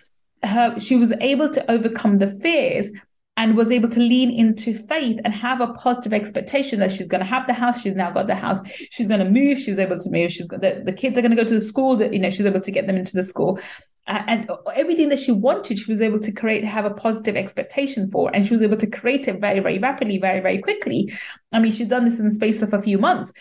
her 0.43 0.77
she 0.77 0.95
was 0.95 1.11
able 1.19 1.49
to 1.49 1.71
overcome 1.71 2.19
the 2.19 2.31
fears 2.41 2.91
and 3.37 3.55
was 3.55 3.71
able 3.71 3.87
to 3.89 3.99
lean 3.99 4.31
into 4.31 4.73
faith 4.73 5.19
and 5.23 5.33
have 5.33 5.61
a 5.61 5.73
positive 5.73 6.11
expectation 6.11 6.79
that 6.79 6.91
she's 6.91 7.07
going 7.07 7.21
to 7.21 7.25
have 7.25 7.45
the 7.45 7.53
house. 7.53 7.79
She's 7.79 7.95
now 7.95 8.09
got 8.09 8.27
the 8.27 8.35
house. 8.35 8.61
She's 8.89 9.07
going 9.07 9.19
to 9.19 9.29
move. 9.29 9.59
She 9.59 9.69
was 9.69 9.79
able 9.79 9.97
to 9.97 10.09
move. 10.09 10.31
She's 10.31 10.47
got 10.47 10.61
the, 10.61 10.81
the 10.83 10.91
kids 10.91 11.17
are 11.17 11.21
going 11.21 11.35
to 11.35 11.41
go 11.41 11.47
to 11.47 11.53
the 11.53 11.61
school 11.61 11.95
that, 11.97 12.13
you 12.13 12.19
know, 12.19 12.31
she's 12.31 12.45
able 12.45 12.61
to 12.61 12.71
get 12.71 12.87
them 12.87 12.97
into 12.97 13.13
the 13.13 13.23
school. 13.23 13.59
Uh, 14.07 14.23
and 14.25 14.49
everything 14.75 15.09
that 15.09 15.19
she 15.19 15.31
wanted, 15.31 15.77
she 15.77 15.91
was 15.91 16.01
able 16.01 16.19
to 16.19 16.31
create, 16.31 16.63
have 16.63 16.85
a 16.85 16.93
positive 16.93 17.35
expectation 17.35 18.09
for. 18.09 18.33
And 18.33 18.47
she 18.47 18.53
was 18.53 18.63
able 18.63 18.77
to 18.77 18.87
create 18.87 19.27
it 19.27 19.39
very, 19.39 19.59
very 19.59 19.77
rapidly, 19.77 20.17
very, 20.17 20.39
very 20.39 20.57
quickly. 20.57 21.13
I 21.51 21.59
mean, 21.59 21.71
she's 21.71 21.87
done 21.87 22.05
this 22.05 22.19
in 22.19 22.25
the 22.25 22.33
space 22.33 22.61
of 22.63 22.73
a 22.73 22.81
few 22.81 22.97
months 22.97 23.31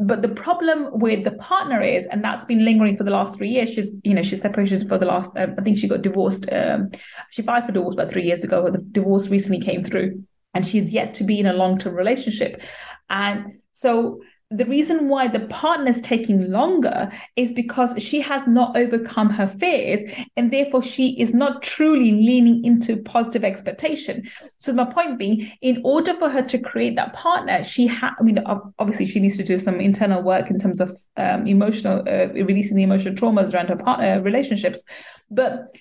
but 0.00 0.22
the 0.22 0.28
problem 0.28 0.98
with 0.98 1.24
the 1.24 1.32
partner 1.32 1.82
is, 1.82 2.06
and 2.06 2.24
that's 2.24 2.44
been 2.44 2.64
lingering 2.64 2.96
for 2.96 3.04
the 3.04 3.10
last 3.10 3.36
three 3.36 3.50
years. 3.50 3.70
She's, 3.70 3.92
you 4.02 4.14
know, 4.14 4.22
she's 4.22 4.40
separated 4.40 4.88
for 4.88 4.96
the 4.96 5.04
last. 5.04 5.30
Um, 5.36 5.54
I 5.58 5.62
think 5.62 5.76
she 5.76 5.88
got 5.88 6.02
divorced. 6.02 6.46
Um, 6.50 6.90
she 7.30 7.42
filed 7.42 7.66
for 7.66 7.72
divorce 7.72 7.94
about 7.94 8.10
three 8.10 8.24
years 8.24 8.42
ago. 8.42 8.70
The 8.70 8.78
divorce 8.78 9.28
recently 9.28 9.60
came 9.60 9.82
through, 9.82 10.24
and 10.54 10.64
she's 10.64 10.92
yet 10.92 11.14
to 11.14 11.24
be 11.24 11.38
in 11.38 11.46
a 11.46 11.52
long 11.52 11.78
term 11.78 11.94
relationship. 11.94 12.62
And 13.10 13.58
so 13.72 14.20
the 14.52 14.64
reason 14.64 15.08
why 15.08 15.28
the 15.28 15.40
partner 15.40 15.90
is 15.90 16.00
taking 16.00 16.50
longer 16.50 17.10
is 17.36 17.52
because 17.52 17.94
she 18.02 18.20
has 18.20 18.46
not 18.48 18.76
overcome 18.76 19.30
her 19.30 19.46
fears 19.46 20.00
and 20.36 20.50
therefore 20.52 20.82
she 20.82 21.18
is 21.20 21.32
not 21.32 21.62
truly 21.62 22.10
leaning 22.10 22.64
into 22.64 22.96
positive 22.96 23.44
expectation. 23.44 24.28
So 24.58 24.72
my 24.72 24.84
point 24.84 25.18
being 25.20 25.52
in 25.60 25.80
order 25.84 26.14
for 26.14 26.28
her 26.28 26.42
to 26.42 26.58
create 26.58 26.96
that 26.96 27.12
partner 27.12 27.62
she 27.62 27.86
had 27.86 28.12
i 28.18 28.22
mean 28.22 28.38
obviously 28.78 29.06
she 29.06 29.20
needs 29.20 29.36
to 29.36 29.44
do 29.44 29.58
some 29.58 29.80
internal 29.80 30.22
work 30.22 30.50
in 30.50 30.58
terms 30.58 30.80
of 30.80 30.96
um, 31.16 31.46
emotional 31.46 32.00
uh, 32.08 32.28
releasing 32.32 32.76
the 32.76 32.82
emotional 32.82 33.14
traumas 33.14 33.54
around 33.54 33.68
her 33.68 33.76
partner 33.76 34.20
relationships. 34.20 34.82
But 35.30 35.76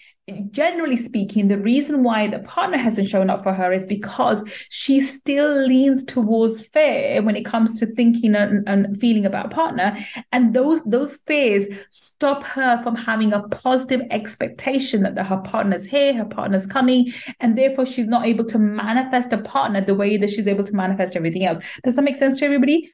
generally 0.52 0.98
speaking, 0.98 1.48
the 1.48 1.58
reason 1.58 2.04
why 2.04 2.28
the 2.28 2.40
partner 2.40 2.78
hasn't 2.78 3.10
shown 3.10 3.30
up 3.30 3.44
for 3.44 3.54
her 3.54 3.72
is 3.72 3.86
because 3.86 4.48
she 4.70 5.02
still 5.02 5.66
leans 5.66 6.04
towards 6.04 6.66
fear 6.68 7.22
when 7.22 7.36
it 7.36 7.46
comes 7.46 7.80
to 7.80 7.86
thinking 7.86 8.36
and, 8.36 8.68
and, 8.68 9.00
feeling 9.00 9.26
about 9.26 9.48
a 9.48 9.50
partner. 9.50 9.98
And 10.32 10.54
those 10.54 10.82
those 10.84 11.18
fears 11.28 11.66
stop 11.90 12.44
her 12.44 12.82
from 12.84 12.96
having 12.96 13.34
a 13.34 13.44
positive 13.50 14.02
expectation 14.12 15.04
that 15.04 15.16
the, 15.16 15.24
her 15.24 15.38
partner's 15.38 15.86
here, 15.86 16.14
her 16.14 16.26
partner's 16.26 16.68
coming, 16.68 17.14
and 17.40 17.58
therefore 17.58 17.86
she's 17.86 18.08
not 18.08 18.26
able 18.26 18.46
to 18.46 18.58
manifest 18.58 19.32
a 19.32 19.38
partner 19.38 19.82
the 19.82 19.96
way 19.96 20.18
that 20.18 20.30
she's 20.30 20.48
able 20.48 20.64
to 20.64 20.76
manifest 20.76 21.16
everything 21.16 21.46
else. 21.46 21.60
Does 21.84 21.96
that 21.96 22.04
make 22.04 22.16
sense 22.16 22.40
to 22.40 22.46
everybody? 22.46 22.94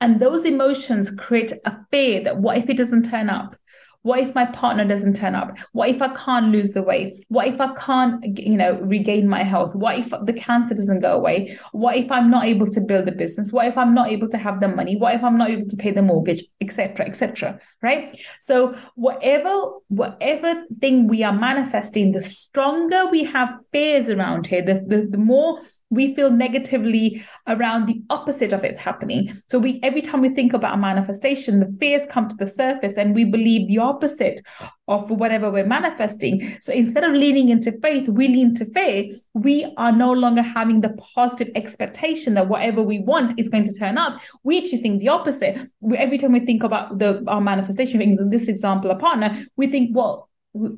And 0.00 0.20
those 0.20 0.44
emotions 0.44 1.10
create 1.10 1.52
a 1.64 1.76
fear 1.90 2.22
that 2.24 2.38
what 2.38 2.56
if 2.56 2.70
it 2.70 2.76
doesn't 2.76 3.10
turn 3.10 3.28
up? 3.28 3.56
What 4.02 4.20
if 4.20 4.34
my 4.34 4.46
partner 4.46 4.86
doesn't 4.86 5.16
turn 5.16 5.34
up? 5.34 5.56
What 5.72 5.90
if 5.90 6.00
I 6.00 6.08
can't 6.14 6.52
lose 6.52 6.70
the 6.70 6.82
weight? 6.82 7.22
What 7.28 7.48
if 7.48 7.60
I 7.60 7.74
can't, 7.74 8.38
you 8.38 8.56
know, 8.56 8.80
regain 8.80 9.28
my 9.28 9.42
health? 9.42 9.74
What 9.74 9.98
if 9.98 10.10
the 10.22 10.32
cancer 10.32 10.74
doesn't 10.74 11.00
go 11.00 11.12
away? 11.12 11.58
What 11.72 11.96
if 11.96 12.10
I'm 12.10 12.30
not 12.30 12.46
able 12.46 12.66
to 12.68 12.80
build 12.80 13.08
a 13.08 13.12
business? 13.12 13.52
What 13.52 13.66
if 13.66 13.76
I'm 13.76 13.94
not 13.94 14.08
able 14.08 14.28
to 14.28 14.38
have 14.38 14.60
the 14.60 14.68
money? 14.68 14.96
What 14.96 15.14
if 15.14 15.22
I'm 15.22 15.36
not 15.36 15.50
able 15.50 15.68
to 15.68 15.76
pay 15.76 15.90
the 15.90 16.00
mortgage, 16.00 16.44
etc., 16.62 17.06
etc. 17.06 17.60
right? 17.82 18.16
So 18.40 18.74
whatever, 18.94 19.50
whatever 19.88 20.64
thing 20.80 21.06
we 21.06 21.22
are 21.22 21.38
manifesting, 21.38 22.12
the 22.12 22.22
stronger 22.22 23.06
we 23.10 23.24
have 23.24 23.50
fears 23.70 24.08
around 24.08 24.46
here, 24.46 24.62
the, 24.62 24.74
the, 24.86 25.08
the 25.10 25.18
more 25.18 25.60
we 25.90 26.14
feel 26.14 26.30
negatively 26.30 27.24
around 27.48 27.86
the 27.86 28.00
opposite 28.10 28.52
of 28.52 28.64
it's 28.64 28.78
happening. 28.78 29.34
So 29.48 29.58
we 29.58 29.80
every 29.82 30.00
time 30.00 30.20
we 30.20 30.30
think 30.30 30.52
about 30.52 30.74
a 30.74 30.78
manifestation, 30.78 31.60
the 31.60 31.76
fears 31.78 32.02
come 32.08 32.28
to 32.28 32.36
the 32.36 32.46
surface 32.46 32.94
and 32.96 33.14
we 33.14 33.24
believe 33.24 33.68
the 33.68 33.78
opposite 33.78 34.40
of 34.88 35.10
whatever 35.10 35.50
we're 35.50 35.66
manifesting. 35.66 36.58
So 36.60 36.72
instead 36.72 37.04
of 37.04 37.12
leaning 37.12 37.48
into 37.48 37.72
faith, 37.80 38.08
we 38.08 38.28
lean 38.28 38.54
to 38.56 38.64
faith. 38.66 39.20
We 39.34 39.72
are 39.76 39.92
no 39.92 40.12
longer 40.12 40.42
having 40.42 40.80
the 40.80 40.96
positive 41.14 41.48
expectation 41.54 42.34
that 42.34 42.48
whatever 42.48 42.82
we 42.82 43.00
want 43.00 43.38
is 43.38 43.48
going 43.48 43.66
to 43.66 43.72
turn 43.72 43.98
up. 43.98 44.20
We 44.44 44.58
actually 44.58 44.82
think 44.82 45.00
the 45.00 45.08
opposite. 45.08 45.58
Every 45.96 46.18
time 46.18 46.32
we 46.32 46.40
think 46.40 46.62
about 46.62 46.98
the 46.98 47.22
our 47.26 47.40
manifestation 47.40 47.98
things, 47.98 48.20
in 48.20 48.30
this 48.30 48.48
example, 48.48 48.90
a 48.90 48.96
partner, 48.96 49.44
we 49.56 49.66
think, 49.66 49.90
well, 49.92 50.29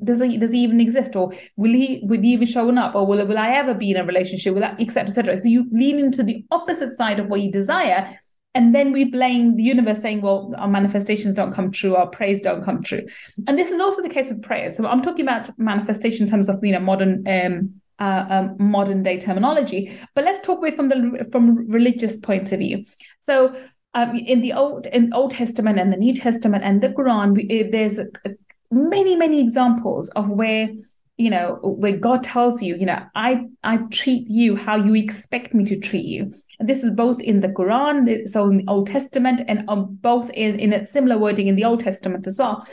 does 0.03 0.21
he 0.21 0.37
does 0.37 0.51
he 0.51 0.59
even 0.59 0.79
exist 0.79 1.15
or 1.15 1.31
will 1.55 1.71
he 1.71 2.01
will 2.03 2.21
he 2.21 2.33
even 2.33 2.47
showing 2.47 2.77
up 2.77 2.93
or 2.93 3.07
will 3.07 3.25
will 3.25 3.39
I 3.39 3.49
ever 3.49 3.73
be 3.73 3.91
in 3.91 3.97
a 3.97 4.05
relationship 4.05 4.53
with 4.53 4.61
that 4.61 4.79
etc 4.79 5.07
etc 5.07 5.41
so 5.41 5.47
you 5.47 5.67
lean 5.71 5.99
into 5.99 6.21
the 6.21 6.45
opposite 6.51 6.95
side 6.95 7.19
of 7.19 7.27
what 7.27 7.41
you 7.41 7.51
desire 7.51 8.17
and 8.55 8.75
then 8.75 8.91
we 8.91 9.05
blame 9.05 9.55
the 9.55 9.63
universe 9.63 9.99
saying 9.99 10.21
well 10.21 10.53
our 10.57 10.67
manifestations 10.67 11.33
don't 11.33 11.51
come 11.51 11.71
true 11.71 11.95
our 11.95 12.07
prayers 12.07 12.39
don't 12.39 12.63
come 12.63 12.83
true. 12.83 13.03
And 13.47 13.57
this 13.57 13.71
is 13.71 13.81
also 13.81 14.03
the 14.03 14.09
case 14.09 14.29
with 14.29 14.43
prayers 14.43 14.77
so 14.77 14.85
I'm 14.85 15.01
talking 15.01 15.25
about 15.25 15.49
manifestation 15.57 16.23
in 16.25 16.29
terms 16.29 16.49
of 16.49 16.63
you 16.63 16.71
know 16.71 16.79
modern 16.79 17.27
um, 17.27 17.73
uh, 17.99 18.25
um, 18.29 18.55
modern 18.59 19.01
day 19.01 19.19
terminology 19.19 19.97
but 20.13 20.23
let's 20.23 20.45
talk 20.45 20.59
away 20.59 20.75
from 20.75 20.89
the 20.89 21.27
from 21.31 21.67
religious 21.67 22.17
point 22.17 22.51
of 22.51 22.59
view. 22.59 22.83
So 23.21 23.55
um, 23.95 24.15
in 24.15 24.41
the 24.41 24.53
old 24.53 24.87
in 24.87 25.13
Old 25.13 25.31
Testament 25.31 25.79
and 25.79 25.93
the 25.93 25.97
New 25.97 26.15
Testament 26.15 26.63
and 26.63 26.81
the 26.81 26.89
Quran, 26.89 27.35
we, 27.35 27.63
there's 27.71 27.99
a, 27.99 28.07
a, 28.25 28.31
many 28.73 29.15
many 29.15 29.39
examples 29.39 30.09
of 30.09 30.29
where 30.29 30.69
you 31.17 31.29
know 31.29 31.59
where 31.61 31.95
god 31.95 32.23
tells 32.23 32.61
you 32.61 32.75
you 32.75 32.85
know 32.85 32.99
i 33.15 33.45
i 33.63 33.77
treat 33.91 34.25
you 34.29 34.55
how 34.55 34.75
you 34.75 34.95
expect 34.95 35.53
me 35.53 35.63
to 35.63 35.77
treat 35.77 36.05
you. 36.05 36.31
And 36.59 36.67
this 36.67 36.83
is 36.83 36.91
both 36.91 37.19
in 37.21 37.41
the 37.41 37.49
quran 37.49 38.27
so 38.27 38.49
in 38.49 38.57
the 38.57 38.65
old 38.67 38.87
testament 38.87 39.41
and 39.47 39.63
um, 39.69 39.97
both 40.01 40.29
in 40.31 40.59
in 40.59 40.73
a 40.73 40.87
similar 40.87 41.17
wording 41.17 41.47
in 41.47 41.55
the 41.55 41.65
old 41.65 41.81
testament 41.81 42.25
as 42.25 42.39
well 42.39 42.65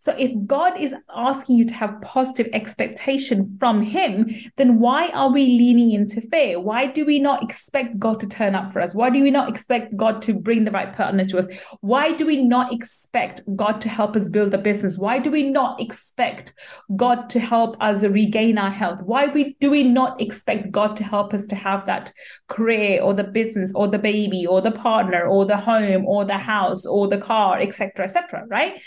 so 0.00 0.14
if 0.18 0.32
God 0.46 0.80
is 0.80 0.94
asking 1.14 1.58
you 1.58 1.66
to 1.66 1.74
have 1.74 2.00
positive 2.00 2.48
expectation 2.54 3.58
from 3.60 3.82
him, 3.82 4.34
then 4.56 4.80
why 4.80 5.10
are 5.10 5.30
we 5.30 5.44
leaning 5.44 5.90
into 5.90 6.22
fear? 6.22 6.58
Why 6.58 6.86
do 6.86 7.04
we 7.04 7.18
not 7.18 7.42
expect 7.42 7.98
God 7.98 8.18
to 8.20 8.26
turn 8.26 8.54
up 8.54 8.72
for 8.72 8.80
us? 8.80 8.94
Why 8.94 9.10
do 9.10 9.22
we 9.22 9.30
not 9.30 9.50
expect 9.50 9.94
God 9.98 10.22
to 10.22 10.32
bring 10.32 10.64
the 10.64 10.70
right 10.70 10.96
partner 10.96 11.26
to 11.26 11.38
us? 11.38 11.48
Why 11.82 12.14
do 12.14 12.24
we 12.24 12.42
not 12.42 12.72
expect 12.72 13.42
God 13.54 13.82
to 13.82 13.90
help 13.90 14.16
us 14.16 14.30
build 14.30 14.54
a 14.54 14.58
business? 14.58 14.96
Why 14.96 15.18
do 15.18 15.30
we 15.30 15.50
not 15.50 15.78
expect 15.82 16.54
God 16.96 17.28
to 17.28 17.38
help 17.38 17.76
us 17.80 18.02
regain 18.02 18.56
our 18.56 18.70
health? 18.70 19.00
Why 19.02 19.26
we, 19.26 19.54
do 19.60 19.68
we 19.68 19.82
not 19.82 20.18
expect 20.18 20.70
God 20.70 20.96
to 20.96 21.04
help 21.04 21.34
us 21.34 21.46
to 21.48 21.56
have 21.56 21.84
that 21.84 22.10
career 22.48 23.02
or 23.02 23.12
the 23.12 23.24
business 23.24 23.70
or 23.74 23.86
the 23.86 23.98
baby 23.98 24.46
or 24.46 24.62
the 24.62 24.72
partner 24.72 25.26
or 25.26 25.44
the 25.44 25.58
home 25.58 26.06
or 26.06 26.24
the 26.24 26.38
house 26.38 26.86
or 26.86 27.06
the 27.06 27.18
car, 27.18 27.60
etc., 27.60 28.06
etc., 28.06 28.46
right? 28.48 28.80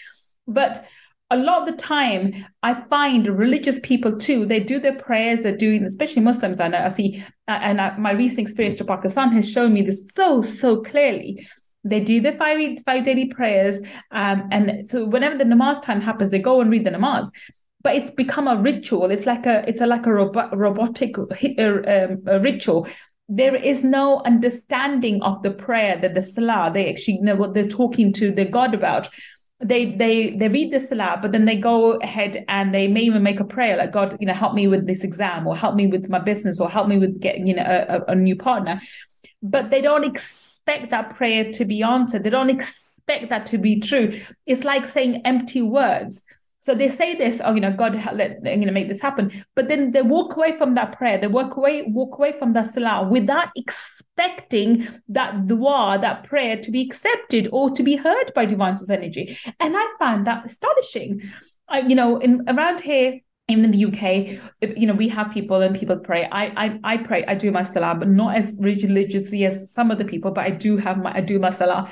But 0.48 0.86
a 1.30 1.38
lot 1.38 1.62
of 1.62 1.66
the 1.66 1.82
time 1.82 2.32
i 2.62 2.74
find 2.74 3.28
religious 3.28 3.80
people 3.82 4.18
too 4.18 4.46
they 4.46 4.60
do 4.60 4.80
their 4.80 4.96
prayers 4.96 5.42
they're 5.42 5.58
doing 5.58 5.84
especially 5.84 6.22
muslims 6.22 6.60
i 6.60 6.68
know 6.68 6.84
i 6.84 6.90
see 6.90 7.24
uh, 7.48 7.60
and 7.62 7.82
I, 7.82 7.98
my 7.98 8.12
recent 8.12 8.40
experience 8.40 8.76
to 8.78 8.86
pakistan 8.86 9.32
has 9.32 9.50
shown 9.50 9.74
me 9.74 9.82
this 9.82 10.12
so 10.14 10.42
so 10.42 10.82
clearly. 10.82 11.48
They 11.86 12.00
do 12.00 12.22
their 12.22 12.38
five 12.38 12.80
five 12.86 13.04
daily 13.04 13.26
prayers 13.26 13.82
um, 14.12 14.48
and 14.52 14.88
so 14.88 15.06
whenever 15.06 15.38
the 15.38 15.44
namaz 15.44 15.82
time 15.82 16.00
happens 16.00 16.30
they 16.30 16.40
go 16.40 16.62
and 16.62 16.72
read 16.72 16.86
the 16.86 16.92
namaz. 16.92 17.30
But 17.82 17.96
it's 17.98 18.12
become 18.12 18.48
a 18.48 18.56
ritual 18.56 19.12
it's 19.12 19.26
like 19.26 19.46
a 19.46 19.68
it's 19.68 19.82
a 19.82 19.86
like 19.86 20.06
a 20.06 20.14
robotic 20.14 21.18
uh, 21.18 21.24
um, 21.24 22.24
a 22.28 22.40
ritual. 22.40 22.88
There 23.28 23.56
is 23.56 23.84
no 23.84 24.22
understanding 24.26 25.22
of 25.24 25.44
the 25.44 25.52
prayer 25.52 25.98
that 25.98 26.14
the 26.14 26.22
salah 26.22 26.72
they 26.74 26.90
actually 26.90 27.20
know 27.20 27.36
what 27.36 27.54
they're 27.54 27.68
talking 27.68 28.14
to 28.14 28.32
the 28.32 28.46
god 28.46 28.74
about 28.74 29.10
they 29.64 29.86
they 29.96 30.36
they 30.36 30.48
read 30.50 30.72
the 30.72 30.80
salah 30.80 31.18
but 31.22 31.32
then 31.32 31.46
they 31.46 31.56
go 31.56 31.94
ahead 31.98 32.44
and 32.48 32.74
they 32.74 32.88
may 32.88 33.02
even 33.02 33.24
make 33.24 33.40
a 33.40 33.46
prayer 33.46 33.78
like 33.78 33.92
god 33.92 34.18
you 34.20 34.28
know 34.28 34.34
help 34.34 34.54
me 34.54 34.68
with 34.68 34.86
this 34.88 35.04
exam 35.04 35.48
or 35.48 35.56
help 35.56 35.76
me 35.76 35.88
with 35.88 36.10
my 36.10 36.20
business 36.20 36.60
or 36.60 36.70
help 36.70 36.88
me 36.88 36.98
with 36.98 37.20
getting 37.20 37.48
you 37.48 37.56
know 37.56 37.64
a, 37.64 38.12
a 38.12 38.16
new 38.16 38.36
partner 38.36 38.82
but 39.42 39.70
they 39.70 39.82
don't 39.82 40.04
expect 40.04 40.92
that 40.92 41.16
prayer 41.16 41.52
to 41.52 41.66
be 41.66 41.82
answered 41.82 42.24
they 42.24 42.30
don't 42.30 42.50
expect 42.50 43.30
that 43.30 43.46
to 43.46 43.58
be 43.58 43.80
true 43.80 44.22
it's 44.46 44.64
like 44.64 44.86
saying 44.86 45.22
empty 45.26 45.62
words 45.62 46.24
so 46.60 46.74
they 46.74 46.90
say 46.90 47.14
this, 47.14 47.42
oh, 47.44 47.54
you 47.54 47.60
know, 47.60 47.74
God, 47.74 47.94
let 48.14 48.42
you 48.46 48.66
know, 48.66 48.72
make 48.72 48.88
this 48.88 49.02
happen. 49.02 49.44
But 49.54 49.68
then 49.68 49.92
they 49.92 50.02
walk 50.02 50.38
away 50.38 50.58
from 50.58 50.76
that 50.76 50.98
prayer. 50.98 51.18
They 51.18 51.28
walk 51.28 51.58
away, 51.58 51.82
walk 51.82 52.18
away 52.18 52.36
from 52.40 52.54
that 52.54 52.74
salah 52.74 53.06
without 53.06 53.50
expecting 53.58 54.03
that 54.18 55.48
dua, 55.48 55.98
that 56.02 56.24
prayer, 56.24 56.58
to 56.58 56.72
be 56.72 56.82
accepted 56.82 57.50
or 57.52 57.72
to 57.72 57.84
be 57.84 57.96
heard 57.96 58.32
by 58.36 58.46
divine 58.46 58.76
source 58.76 58.90
energy. 58.90 59.38
And 59.60 59.76
I 59.76 59.88
find 60.00 60.28
that 60.28 60.46
astonishing. 60.46 61.22
Uh, 61.68 61.82
you 61.88 61.96
know, 61.96 62.18
in 62.18 62.44
around 62.48 62.82
here, 62.82 63.20
even 63.50 63.66
in 63.66 63.72
the 63.72 63.86
UK, 63.86 64.76
you 64.78 64.88
know, 64.88 64.94
we 64.94 65.10
have 65.10 65.32
people 65.32 65.62
and 65.62 65.76
people 65.76 65.98
pray. 65.98 66.28
I 66.32 66.46
I 66.66 66.80
I 66.84 66.98
pray, 66.98 67.26
I 67.26 67.36
do 67.36 67.52
my 67.52 67.64
salah, 67.64 67.96
but 67.96 68.08
not 68.08 68.36
as 68.36 68.56
religiously 68.60 69.46
as 69.46 69.72
some 69.72 69.92
other 69.92 70.06
people, 70.06 70.32
but 70.32 70.46
I 70.46 70.50
do 70.50 70.78
have 70.78 70.98
my 70.98 71.14
I 71.14 71.22
do 71.22 71.40
my 71.40 71.50
salah. 71.50 71.92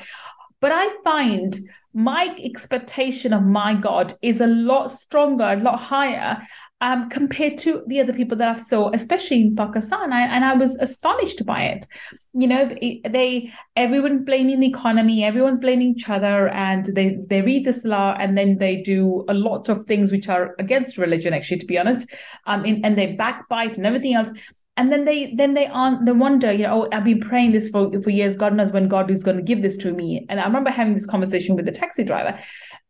But 0.59 0.71
I 0.73 0.95
find 1.03 1.59
my 1.93 2.35
expectation 2.41 3.33
of 3.33 3.43
my 3.43 3.73
God 3.73 4.13
is 4.21 4.41
a 4.41 4.47
lot 4.47 4.91
stronger, 4.91 5.43
a 5.43 5.55
lot 5.55 5.79
higher 5.79 6.47
um, 6.81 7.09
compared 7.09 7.59
to 7.59 7.83
the 7.87 7.99
other 7.99 8.11
people 8.11 8.35
that 8.37 8.49
I've 8.49 8.61
saw, 8.61 8.89
especially 8.93 9.39
in 9.39 9.55
Pakistan. 9.55 10.11
I, 10.11 10.21
and 10.21 10.43
I 10.43 10.53
was 10.53 10.75
astonished 10.77 11.45
by 11.45 11.61
it. 11.61 11.85
You 12.33 12.47
know, 12.47 12.75
they 13.07 13.53
everyone's 13.75 14.23
blaming 14.23 14.59
the 14.59 14.67
economy, 14.67 15.23
everyone's 15.23 15.59
blaming 15.59 15.95
each 15.95 16.09
other, 16.09 16.49
and 16.49 16.85
they 16.85 17.17
they 17.29 17.41
read 17.41 17.65
the 17.65 17.79
law 17.87 18.15
and 18.19 18.37
then 18.37 18.57
they 18.57 18.81
do 18.81 19.23
a 19.29 19.33
lot 19.33 19.69
of 19.69 19.85
things 19.85 20.11
which 20.11 20.27
are 20.27 20.55
against 20.57 20.97
religion, 20.97 21.33
actually, 21.33 21.59
to 21.59 21.67
be 21.67 21.77
honest. 21.77 22.09
Um, 22.47 22.65
in, 22.65 22.83
and 22.83 22.97
they 22.97 23.13
backbite 23.13 23.77
and 23.77 23.85
everything 23.85 24.15
else 24.15 24.31
and 24.77 24.91
then 24.91 25.03
they 25.05 25.33
then 25.35 25.53
they 25.53 25.67
on 25.67 26.05
they 26.05 26.11
wonder 26.11 26.51
you 26.51 26.63
know 26.63 26.83
oh, 26.85 26.89
i've 26.93 27.03
been 27.03 27.19
praying 27.19 27.51
this 27.51 27.67
for 27.69 27.91
for 28.01 28.09
years 28.09 28.37
god 28.37 28.53
knows 28.53 28.71
when 28.71 28.87
god 28.87 29.11
is 29.11 29.21
going 29.21 29.35
to 29.35 29.43
give 29.43 29.61
this 29.61 29.75
to 29.75 29.91
me 29.91 30.25
and 30.29 30.39
i 30.39 30.45
remember 30.45 30.69
having 30.69 30.93
this 30.93 31.05
conversation 31.05 31.55
with 31.55 31.65
the 31.65 31.71
taxi 31.71 32.03
driver 32.03 32.39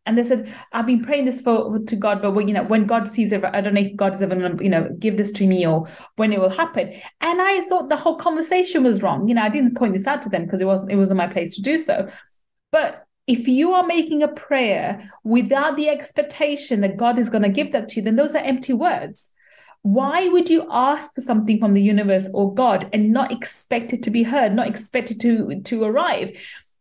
and 0.05 0.17
they 0.17 0.23
said 0.23 0.53
i've 0.73 0.85
been 0.85 1.03
praying 1.03 1.25
this 1.25 1.41
for 1.41 1.79
to 1.79 1.95
god 1.95 2.21
but 2.21 2.31
when, 2.31 2.47
you 2.47 2.53
know 2.53 2.63
when 2.63 2.85
god 2.85 3.07
sees 3.07 3.31
it 3.31 3.43
i 3.45 3.61
don't 3.61 3.73
know 3.73 3.81
if 3.81 3.95
god 3.95 4.13
is 4.13 4.21
ever 4.21 4.35
you 4.61 4.69
know 4.69 4.89
give 4.99 5.17
this 5.17 5.31
to 5.31 5.45
me 5.45 5.65
or 5.65 5.87
when 6.15 6.33
it 6.33 6.39
will 6.39 6.49
happen. 6.49 6.93
And 7.21 7.41
i 7.41 7.61
thought 7.61 7.89
the 7.89 7.97
whole 7.97 8.15
conversation 8.15 8.83
was 8.83 9.01
wrong. 9.01 9.27
You 9.27 9.35
know 9.35 9.43
i 9.43 9.49
didn't 9.49 9.75
point 9.75 9.93
this 9.93 10.07
out 10.07 10.21
to 10.23 10.29
them 10.29 10.45
because 10.45 10.61
it 10.61 10.65
wasn't 10.65 10.91
it 10.91 10.95
wasn't 10.95 11.17
my 11.17 11.27
place 11.27 11.55
to 11.55 11.61
do 11.61 11.77
so. 11.77 12.09
But 12.71 13.05
if 13.27 13.47
you 13.47 13.73
are 13.73 13.85
making 13.85 14.23
a 14.23 14.27
prayer 14.27 15.07
without 15.23 15.77
the 15.77 15.89
expectation 15.89 16.81
that 16.81 16.97
god 16.97 17.19
is 17.19 17.29
going 17.29 17.43
to 17.43 17.49
give 17.49 17.71
that 17.71 17.89
to 17.89 17.95
you 17.97 18.01
then 18.01 18.15
those 18.15 18.33
are 18.33 18.43
empty 18.43 18.73
words. 18.73 19.29
Why 19.83 20.27
would 20.27 20.47
you 20.47 20.67
ask 20.69 21.13
for 21.15 21.21
something 21.21 21.57
from 21.57 21.73
the 21.73 21.81
universe 21.81 22.29
or 22.35 22.53
God 22.53 22.87
and 22.93 23.11
not 23.11 23.31
expect 23.31 23.93
it 23.93 24.03
to 24.03 24.11
be 24.11 24.21
heard, 24.21 24.53
not 24.53 24.67
expect 24.67 25.09
it 25.09 25.19
to, 25.21 25.59
to 25.59 25.83
arrive? 25.83 26.37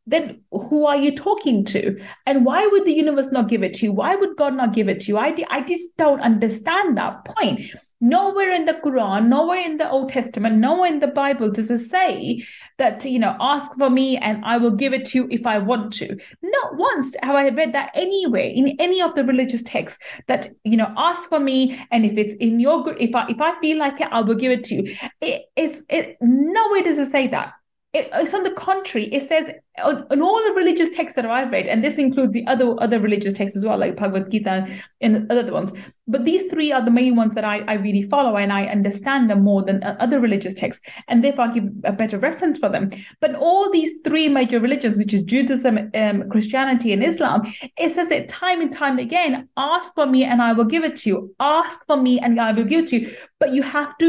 Then 0.07 0.41
who 0.51 0.87
are 0.87 0.97
you 0.97 1.15
talking 1.15 1.65
to? 1.67 2.01
And 2.27 2.45
why 2.45 2.67
would 2.67 2.85
the 2.85 2.93
universe 2.93 3.31
not 3.31 3.49
give 3.49 3.63
it 3.63 3.75
to 3.75 3.87
you? 3.87 3.93
Why 3.93 4.17
would 4.17 4.37
God 4.37 4.55
not 4.55 4.73
give 4.73 4.89
it 4.89 5.01
to 5.01 5.09
you? 5.09 5.19
I, 5.19 5.37
I 5.51 5.61
just 5.61 5.97
don't 5.97 6.21
understand 6.21 6.97
that 6.99 7.25
point. 7.25 7.71
Nowhere 8.01 8.51
in 8.51 8.65
the 8.65 8.73
Quran, 8.75 9.27
nowhere 9.27 9.59
in 9.59 9.77
the 9.77 9.89
Old 9.89 10.09
Testament, 10.09 10.57
nowhere 10.57 10.91
in 10.91 11.01
the 11.01 11.09
Bible 11.09 11.51
does 11.51 11.71
it 11.71 11.81
say 11.81 12.43
that, 12.79 13.05
you 13.05 13.19
know, 13.19 13.37
ask 13.39 13.77
for 13.77 13.91
me 13.91 14.17
and 14.17 14.43
I 14.43 14.57
will 14.57 14.71
give 14.71 14.95
it 14.95 15.05
to 15.07 15.19
you 15.19 15.29
if 15.31 15.47
I 15.47 15.59
want 15.59 15.93
to. 15.95 16.17
Not 16.43 16.77
once 16.77 17.15
have 17.23 17.37
I 17.37 17.51
read 17.51 17.75
that 17.75 17.91
anywhere 17.95 18.49
in 18.49 18.75
any 18.81 19.03
of 19.03 19.15
the 19.15 19.25
religious 19.25 19.63
texts 19.63 19.99
that, 20.29 20.49
you 20.65 20.79
know, 20.79 20.93
ask 20.97 21.29
for 21.29 21.39
me 21.39 21.79
and 21.91 22.07
if 22.07 22.17
it's 22.17 22.35
in 22.37 22.59
your, 22.59 22.97
if 22.99 23.15
I, 23.15 23.27
if 23.29 23.39
I 23.39 23.61
feel 23.61 23.77
like 23.77 24.01
it, 24.01 24.09
I 24.11 24.23
will 24.23 24.35
give 24.35 24.51
it 24.51 24.65
to 24.65 24.77
you. 24.77 24.97
It, 25.21 25.43
it's, 25.55 25.83
it, 25.91 26.17
nowhere 26.23 26.83
does 26.83 26.99
it 26.99 27.13
say 27.13 27.27
that. 27.29 27.53
It, 27.93 28.09
it's 28.13 28.35
on 28.35 28.45
the 28.45 28.53
contrary. 28.53 29.07
It 29.07 29.27
says 29.27 29.51
on 29.83 30.23
all 30.23 30.45
the 30.45 30.53
religious 30.55 30.91
texts 30.91 31.17
that 31.17 31.27
I've 31.27 31.51
read, 31.51 31.67
and 31.67 31.83
this 31.83 31.99
includes 31.99 32.33
the 32.33 32.47
other 32.47 32.77
other 32.81 33.01
religious 33.01 33.35
texts 33.35 33.57
as 33.57 33.65
well, 33.65 33.79
like 33.79 33.97
Bhagavad 33.97 34.31
Gita 34.31 34.69
and 35.01 35.31
other 35.31 35.53
ones. 35.53 35.73
But 36.07 36.25
these 36.25 36.45
three 36.51 36.71
are 36.71 36.85
the 36.85 36.93
main 36.93 37.17
ones 37.17 37.35
that 37.35 37.45
I, 37.45 37.65
I 37.67 37.75
really 37.75 38.03
follow, 38.03 38.37
and 38.37 38.53
I 38.53 38.67
understand 38.67 39.29
them 39.29 39.43
more 39.43 39.65
than 39.65 39.83
other 39.83 40.21
religious 40.21 40.55
texts, 40.55 40.87
and 41.09 41.25
therefore 41.25 41.47
I 41.47 41.53
give 41.53 41.65
a 41.83 41.93
better 41.93 42.17
reference 42.17 42.59
for 42.59 42.69
them. 42.69 42.91
But 43.21 43.35
all 43.35 43.71
these 43.73 43.93
three 44.05 44.29
major 44.29 44.61
religions, 44.61 44.97
which 44.97 45.13
is 45.13 45.23
Judaism, 45.23 45.91
um, 45.95 46.29
Christianity, 46.31 46.93
and 46.93 47.03
Islam, 47.03 47.53
it 47.77 47.91
says 47.91 48.13
it 48.13 48.29
time 48.29 48.61
and 48.61 48.71
time 48.71 49.01
again: 49.01 49.49
ask 49.57 49.93
for 49.95 50.07
me, 50.07 50.23
and 50.23 50.41
I 50.41 50.53
will 50.53 50.65
give 50.65 50.85
it 50.85 50.95
to 50.97 51.11
you. 51.11 51.35
Ask 51.41 51.85
for 51.89 51.97
me, 51.97 52.21
and 52.21 52.41
I 52.41 52.53
will 52.53 52.65
give 52.65 52.85
it 52.85 52.87
to 52.89 53.01
you. 53.01 53.17
But 53.41 53.53
you 53.53 53.63
have 53.63 53.99
to 53.99 54.07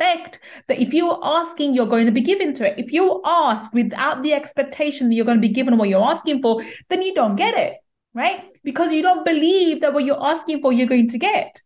expect 0.00 0.40
that 0.68 0.80
if 0.80 0.92
you're 0.92 1.18
asking, 1.22 1.74
you're 1.74 1.86
going 1.86 2.06
to 2.06 2.12
be 2.12 2.20
given 2.20 2.54
to 2.54 2.66
it. 2.66 2.78
If 2.78 2.92
you 2.92 3.20
ask 3.24 3.72
without 3.72 4.22
the 4.22 4.32
expectation 4.32 5.08
that 5.08 5.14
you're 5.14 5.24
going 5.24 5.38
to 5.40 5.48
be 5.48 5.52
given 5.52 5.76
what 5.76 5.88
you're 5.88 6.10
asking 6.10 6.42
for, 6.42 6.62
then 6.88 7.02
you 7.02 7.14
don't 7.14 7.36
get 7.36 7.56
it, 7.56 7.74
right? 8.14 8.44
Because 8.64 8.92
you 8.92 9.02
don't 9.02 9.24
believe 9.24 9.80
that 9.80 9.92
what 9.92 10.04
you're 10.04 10.24
asking 10.24 10.62
for, 10.62 10.72
you're 10.72 10.86
going 10.86 11.08
to 11.08 11.18
get. 11.18 11.62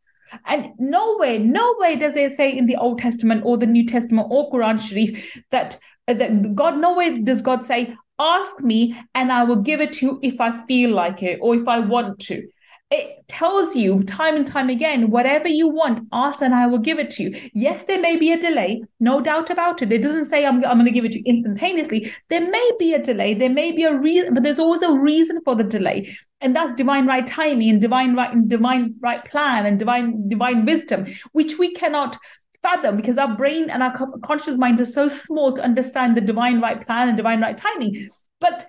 And 0.47 0.71
nowhere, 0.79 1.39
nowhere 1.39 1.97
does 1.97 2.17
it 2.17 2.33
say 2.33 2.57
in 2.57 2.67
the 2.67 2.77
Old 2.77 2.99
Testament 2.99 3.43
or 3.45 3.57
the 3.57 3.67
New 3.67 3.87
Testament 3.87 4.29
or 4.31 4.51
Quran 4.51 4.81
Sharif 4.81 5.41
that, 5.51 5.79
that 6.09 6.55
God, 6.55 6.79
nowhere 6.79 7.19
does 7.19 7.41
God 7.41 7.65
say, 7.65 7.95
ask 8.19 8.61
me 8.61 8.97
and 9.15 9.31
I 9.31 9.45
will 9.45 9.63
give 9.63 9.81
it 9.81 9.93
to 9.95 10.07
you 10.07 10.21
if 10.23 10.41
I 10.41 10.65
feel 10.67 10.91
like 10.91 11.23
it 11.23 11.39
or 11.41 11.55
if 11.55 11.69
I 11.69 11.79
want 11.81 12.19
to 12.21 12.47
it 12.91 13.27
tells 13.29 13.75
you 13.75 14.03
time 14.05 14.37
and 14.37 14.47
time 14.47 14.69
again 14.69 15.11
whatever 15.11 15.49
you 15.49 15.69
want 15.69 16.07
ask 16.13 16.43
and 16.43 16.55
i 16.55 16.67
will 16.67 16.79
give 16.79 16.99
it 16.99 17.11
to 17.11 17.23
you. 17.25 17.51
Yes 17.55 17.85
there 17.85 18.01
may 18.01 18.17
be 18.17 18.33
a 18.33 18.39
delay 18.39 18.83
no 19.01 19.21
doubt 19.21 19.51
about 19.51 19.83
it. 19.83 19.93
It 19.93 20.03
doesn't 20.03 20.27
say 20.27 20.47
i'm, 20.47 20.65
I'm 20.65 20.77
going 20.79 20.85
to 20.85 20.91
give 20.91 21.05
it 21.05 21.13
to 21.13 21.19
you 21.19 21.25
instantaneously. 21.27 22.13
There 22.29 22.49
may 22.49 22.71
be 22.79 22.95
a 22.95 23.03
delay 23.03 23.35
there 23.35 23.51
may 23.51 23.73
be 23.73 23.85
a 23.85 23.97
reason 23.97 24.35
but 24.35 24.43
there's 24.43 24.59
always 24.59 24.83
a 24.83 24.93
reason 24.93 25.41
for 25.45 25.57
the 25.57 25.65
delay. 25.65 26.17
And 26.41 26.55
that's 26.55 26.77
divine 26.77 27.07
right 27.07 27.27
timing 27.27 27.71
and 27.71 27.81
divine 27.81 28.15
right 28.15 28.33
and 28.33 28.49
divine 28.49 28.95
right 29.01 29.25
plan 29.25 29.67
and 29.67 29.79
divine 29.79 30.29
divine 30.29 30.65
wisdom 30.67 31.07
which 31.33 31.59
we 31.59 31.73
cannot 31.73 32.19
fathom 32.63 32.97
because 32.97 33.19
our 33.19 33.37
brain 33.37 33.71
and 33.71 33.83
our 33.83 33.95
conscious 34.25 34.59
mind 34.59 34.81
are 34.81 34.87
so 34.87 35.09
small 35.09 35.53
to 35.53 35.63
understand 35.63 36.17
the 36.17 36.21
divine 36.21 36.61
right 36.61 36.87
plan 36.87 37.09
and 37.09 37.17
divine 37.17 37.41
right 37.41 37.57
timing. 37.57 38.09
But 38.41 38.67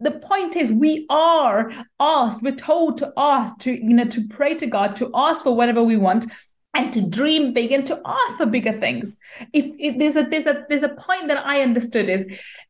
the 0.00 0.12
point 0.12 0.56
is 0.56 0.72
we 0.72 1.06
are 1.10 1.72
asked 1.98 2.42
we're 2.42 2.54
told 2.54 2.98
to 2.98 3.12
ask 3.16 3.58
to 3.58 3.72
you 3.72 3.94
know 3.94 4.04
to 4.04 4.26
pray 4.28 4.54
to 4.54 4.66
god 4.66 4.94
to 4.96 5.10
ask 5.14 5.42
for 5.42 5.54
whatever 5.56 5.82
we 5.82 5.96
want 5.96 6.26
and 6.78 6.92
to 6.92 7.00
dream 7.00 7.52
big 7.52 7.72
and 7.72 7.86
to 7.86 8.00
ask 8.06 8.36
for 8.36 8.46
bigger 8.46 8.72
things. 8.72 9.16
If, 9.52 9.66
if 9.78 9.98
there's 9.98 10.16
a 10.16 10.22
there's 10.22 10.46
a 10.46 10.64
there's 10.68 10.82
a 10.82 10.90
point 10.90 11.28
that 11.28 11.44
I 11.44 11.62
understood 11.62 12.08
is 12.08 12.26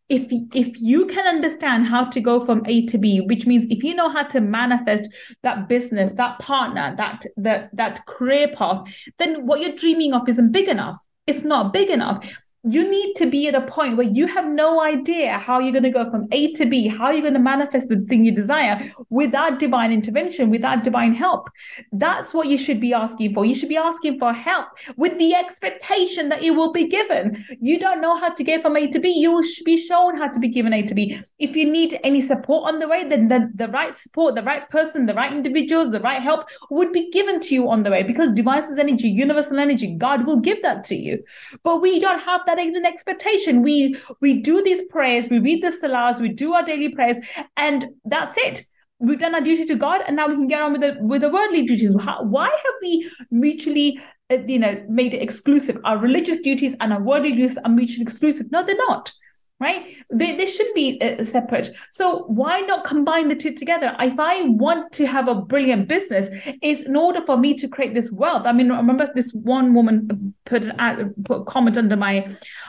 if 0.08 0.26
if 0.54 0.80
you 0.80 1.06
can 1.06 1.26
understand 1.26 1.86
how 1.86 2.04
to 2.04 2.20
go 2.20 2.44
from 2.44 2.62
A 2.66 2.86
to 2.86 2.98
B, 2.98 3.20
which 3.20 3.46
means 3.46 3.66
if 3.68 3.82
you 3.82 3.94
know 3.94 4.08
how 4.08 4.22
to 4.24 4.40
manifest 4.40 5.08
that 5.42 5.68
business, 5.68 6.12
that 6.12 6.38
partner, 6.38 6.94
that 6.96 7.24
that 7.36 7.70
that 7.74 8.06
career 8.06 8.48
path, 8.48 8.88
then 9.18 9.46
what 9.46 9.60
you're 9.60 9.76
dreaming 9.76 10.14
of 10.14 10.28
isn't 10.28 10.52
big 10.52 10.68
enough. 10.68 10.96
It's 11.26 11.44
not 11.44 11.74
big 11.74 11.90
enough 11.90 12.26
you 12.70 12.90
need 12.90 13.14
to 13.14 13.26
be 13.26 13.48
at 13.48 13.54
a 13.54 13.62
point 13.62 13.96
where 13.96 14.07
you 14.07 14.26
have 14.26 14.46
no 14.46 14.81
idea 14.81 15.38
how 15.38 15.59
you're 15.59 15.72
going 15.72 15.83
to 15.85 15.90
go 15.90 16.11
from 16.11 16.28
A 16.33 16.52
to 16.54 16.66
B, 16.66 16.88
how 16.88 17.11
you're 17.11 17.22
going 17.22 17.35
to 17.35 17.40
manifest 17.40 17.88
the 17.88 18.04
thing 18.09 18.24
you 18.24 18.33
desire 18.33 18.78
without 19.11 19.59
divine 19.59 19.92
intervention, 19.92 20.50
without 20.50 20.85
divine 20.85 21.14
help. 21.14 21.48
That's 21.92 22.35
what 22.35 22.48
you 22.48 22.59
should 22.59 22.81
be 22.81 22.92
asking 22.92 23.35
for. 23.35 23.44
You 23.44 23.54
should 23.54 23.68
be 23.68 23.76
asking 23.76 24.18
for 24.18 24.33
help 24.33 24.66
with 24.96 25.18
the 25.18 25.35
expectation 25.35 26.28
that 26.28 26.42
it 26.42 26.50
will 26.50 26.72
be 26.72 26.87
given. 26.87 27.44
You 27.61 27.78
don't 27.78 28.00
know 28.00 28.18
how 28.18 28.31
to 28.31 28.44
get 28.44 28.62
from 28.62 28.76
A 28.76 28.87
to 28.88 29.00
B. 29.00 29.11
You 29.11 29.33
will 29.33 29.44
be 29.64 29.78
shown 29.78 30.18
how 30.18 30.28
to 30.28 30.38
be 30.38 30.48
given 30.48 30.72
A 30.72 30.83
to 30.83 30.94
B. 30.94 31.20
If 31.38 31.57
you 31.57 31.70
need 31.70 31.98
any 32.04 32.20
support 32.20 32.72
on 32.72 32.78
the 32.78 32.88
way, 32.88 33.09
then 33.09 33.28
the, 33.28 33.50
the 33.54 33.68
right 33.68 33.96
support, 33.96 34.35
the 34.35 34.42
right 34.42 34.68
person, 34.70 35.07
the 35.07 35.14
right 35.14 35.33
individuals, 35.33 35.90
the 35.90 36.00
right 36.00 36.22
help 36.22 36.46
would 36.70 36.92
be 36.92 37.11
given 37.11 37.40
to 37.40 37.54
you 37.54 37.70
on 37.70 37.83
the 37.83 37.90
way 37.90 38.02
because 38.02 38.33
divine 38.33 38.59
is 38.59 38.78
energy, 38.78 39.09
universal 39.09 39.59
energy, 39.59 39.94
God 39.94 40.26
will 40.26 40.40
give 40.40 40.62
that 40.62 40.85
to 40.85 40.94
you. 40.94 41.22
But 41.62 41.81
we 41.81 42.00
don't 42.00 42.20
have 42.20 42.44
that 42.46 42.58
an 42.59 42.87
expectation. 42.87 43.62
We 43.62 43.97
we 44.21 44.40
do 44.40 44.62
these 44.62 44.83
prayers, 44.90 45.29
we 45.29 45.38
read 45.38 45.62
the 45.62 45.68
salahs, 45.68 46.21
we 46.21 46.29
do 46.29 46.55
our 46.55 46.62
daily 46.62 46.90
prayers, 46.90 47.18
and 47.57 47.87
that's 48.05 48.37
it. 48.37 48.64
We've 49.01 49.18
done 49.18 49.35
our 49.35 49.40
duty 49.40 49.64
to 49.66 49.77
God, 49.77 50.03
and 50.07 50.16
now 50.16 50.27
we 50.27 50.35
can 50.35 50.49
get 50.49 50.61
on 50.61 50.73
with 50.73 50.81
the 50.81 50.97
with 51.01 51.23
the 51.23 51.29
worldly 51.29 51.62
duties. 51.62 51.94
How, 52.01 52.23
why 52.23 52.47
have 52.49 52.75
we 52.83 53.11
mutually, 53.31 54.01
uh, 54.31 54.38
you 54.47 54.59
know, 54.59 54.85
made 54.88 55.14
it 55.14 55.23
exclusive? 55.23 55.79
Our 55.85 55.99
religious 55.99 56.40
duties 56.40 56.75
and 56.81 56.92
our 56.92 57.01
worldly 57.01 57.33
duties 57.33 57.59
are 57.64 57.71
mutually 57.71 58.03
exclusive. 58.03 58.51
No, 58.51 58.64
they're 58.64 58.77
not 58.77 59.12
right? 59.61 59.97
They, 60.12 60.37
they 60.37 60.47
should 60.47 60.73
be 60.75 61.01
uh, 61.01 61.25
separate. 61.25 61.71
So 61.90 62.25
why 62.25 62.61
not 62.61 62.85
combine 62.85 63.29
the 63.29 63.35
two 63.35 63.53
together? 63.53 63.94
If 63.99 64.18
I 64.18 64.42
want 64.44 64.92
to 64.92 65.07
have 65.07 65.29
a 65.29 65.35
brilliant 65.35 65.88
business, 65.88 66.29
is 66.62 66.83
in 66.83 66.97
order 66.97 67.21
for 67.27 67.37
me 67.37 67.55
to 67.55 67.68
create 67.68 67.94
this 67.94 68.12
wealth. 68.12 68.47
I 68.47 68.53
mean, 68.53 68.71
I 68.71 68.77
remember 68.77 69.09
this 69.14 69.33
one 69.33 69.75
woman 69.75 70.35
put 70.44 70.62
an 70.62 70.75
ad, 70.79 71.12
put 71.25 71.40
a 71.40 71.44
comment 71.44 71.77
under 71.77 71.97
my 71.97 72.29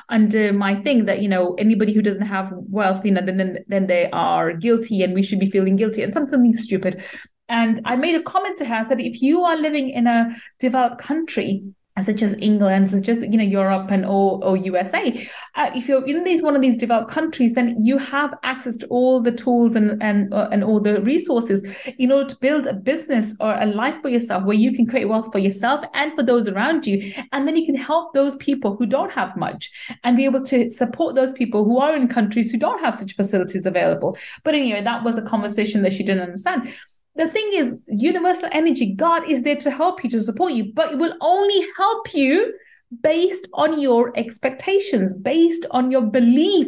under 0.09 0.51
my 0.51 0.75
thing 0.81 1.05
that 1.05 1.21
you 1.21 1.29
know 1.29 1.53
anybody 1.55 1.93
who 1.93 2.01
doesn't 2.01 2.25
have 2.25 2.51
wealth, 2.53 3.05
you 3.05 3.11
know, 3.11 3.21
then 3.21 3.37
then, 3.37 3.59
then 3.67 3.87
they 3.87 4.09
are 4.11 4.53
guilty, 4.53 5.03
and 5.03 5.13
we 5.13 5.23
should 5.23 5.39
be 5.39 5.49
feeling 5.49 5.75
guilty 5.75 6.01
and 6.01 6.11
something 6.11 6.55
stupid. 6.55 7.03
And 7.49 7.81
I 7.83 7.95
made 7.95 8.15
a 8.15 8.21
comment 8.21 8.59
to 8.59 8.65
her 8.65 8.85
that 8.87 8.99
if 8.99 9.21
you 9.23 9.43
are 9.43 9.57
living 9.57 9.89
in 9.89 10.05
a 10.05 10.35
developed 10.59 11.01
country, 11.01 11.63
such 12.03 12.21
as 12.21 12.35
England, 12.39 12.89
such 12.89 13.09
as 13.09 13.21
you 13.21 13.37
know 13.37 13.43
Europe 13.43 13.89
and 13.91 14.05
or, 14.05 14.43
or 14.43 14.57
USA. 14.57 15.27
Uh, 15.55 15.69
if 15.75 15.87
you're 15.87 16.05
in 16.07 16.23
these 16.23 16.41
one 16.41 16.55
of 16.55 16.61
these 16.61 16.77
developed 16.77 17.09
countries, 17.09 17.53
then 17.55 17.75
you 17.77 17.97
have 17.97 18.33
access 18.43 18.77
to 18.77 18.87
all 18.87 19.21
the 19.21 19.31
tools 19.31 19.75
and 19.75 20.01
and 20.01 20.33
uh, 20.33 20.49
and 20.51 20.63
all 20.63 20.79
the 20.79 21.01
resources 21.01 21.63
in 21.97 22.11
order 22.11 22.29
to 22.29 22.35
build 22.37 22.67
a 22.67 22.73
business 22.73 23.35
or 23.39 23.53
a 23.55 23.65
life 23.65 23.95
for 24.01 24.09
yourself 24.09 24.43
where 24.43 24.57
you 24.57 24.73
can 24.73 24.85
create 24.85 25.05
wealth 25.05 25.31
for 25.31 25.39
yourself 25.39 25.83
and 25.93 26.13
for 26.15 26.23
those 26.23 26.47
around 26.47 26.85
you, 26.85 27.13
and 27.31 27.47
then 27.47 27.55
you 27.55 27.65
can 27.65 27.75
help 27.75 28.13
those 28.13 28.35
people 28.37 28.75
who 28.75 28.85
don't 28.85 29.11
have 29.11 29.35
much 29.35 29.71
and 30.03 30.17
be 30.17 30.25
able 30.25 30.43
to 30.43 30.69
support 30.69 31.15
those 31.15 31.33
people 31.33 31.63
who 31.63 31.77
are 31.79 31.95
in 31.95 32.07
countries 32.07 32.51
who 32.51 32.57
don't 32.57 32.79
have 32.79 32.95
such 32.95 33.15
facilities 33.15 33.65
available. 33.65 34.17
But 34.43 34.55
anyway, 34.55 34.81
that 34.81 35.03
was 35.03 35.17
a 35.17 35.21
conversation 35.21 35.81
that 35.83 35.93
she 35.93 36.03
didn't 36.03 36.23
understand 36.23 36.73
the 37.15 37.29
thing 37.29 37.49
is, 37.53 37.75
universal 37.87 38.49
energy, 38.51 38.93
God 38.93 39.29
is 39.29 39.41
there 39.41 39.57
to 39.57 39.71
help 39.71 40.03
you, 40.03 40.09
to 40.11 40.21
support 40.21 40.53
you, 40.53 40.71
but 40.73 40.91
it 40.93 40.97
will 40.97 41.15
only 41.21 41.65
help 41.77 42.13
you 42.13 42.53
based 43.01 43.47
on 43.53 43.79
your 43.79 44.17
expectations, 44.17 45.13
based 45.13 45.65
on 45.71 45.91
your 45.91 46.01
belief 46.01 46.67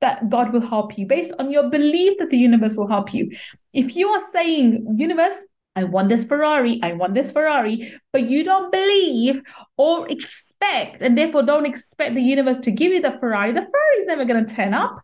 that 0.00 0.28
God 0.28 0.52
will 0.52 0.60
help 0.60 0.98
you, 0.98 1.06
based 1.06 1.32
on 1.38 1.50
your 1.50 1.70
belief 1.70 2.18
that 2.18 2.30
the 2.30 2.36
universe 2.38 2.76
will 2.76 2.88
help 2.88 3.14
you. 3.14 3.30
If 3.72 3.96
you 3.96 4.08
are 4.08 4.20
saying, 4.32 4.96
universe, 4.98 5.36
I 5.74 5.84
want 5.84 6.10
this 6.10 6.24
Ferrari, 6.24 6.80
I 6.82 6.92
want 6.92 7.14
this 7.14 7.32
Ferrari, 7.32 7.92
but 8.12 8.28
you 8.28 8.44
don't 8.44 8.70
believe 8.70 9.40
or 9.78 10.06
expect, 10.10 11.00
and 11.00 11.16
therefore 11.16 11.42
don't 11.42 11.64
expect 11.64 12.14
the 12.14 12.22
universe 12.22 12.58
to 12.58 12.70
give 12.70 12.92
you 12.92 13.00
the 13.00 13.18
Ferrari, 13.18 13.52
the 13.52 13.62
Ferrari 13.62 13.96
is 13.98 14.06
never 14.06 14.26
going 14.26 14.44
to 14.44 14.54
turn 14.54 14.74
up. 14.74 15.00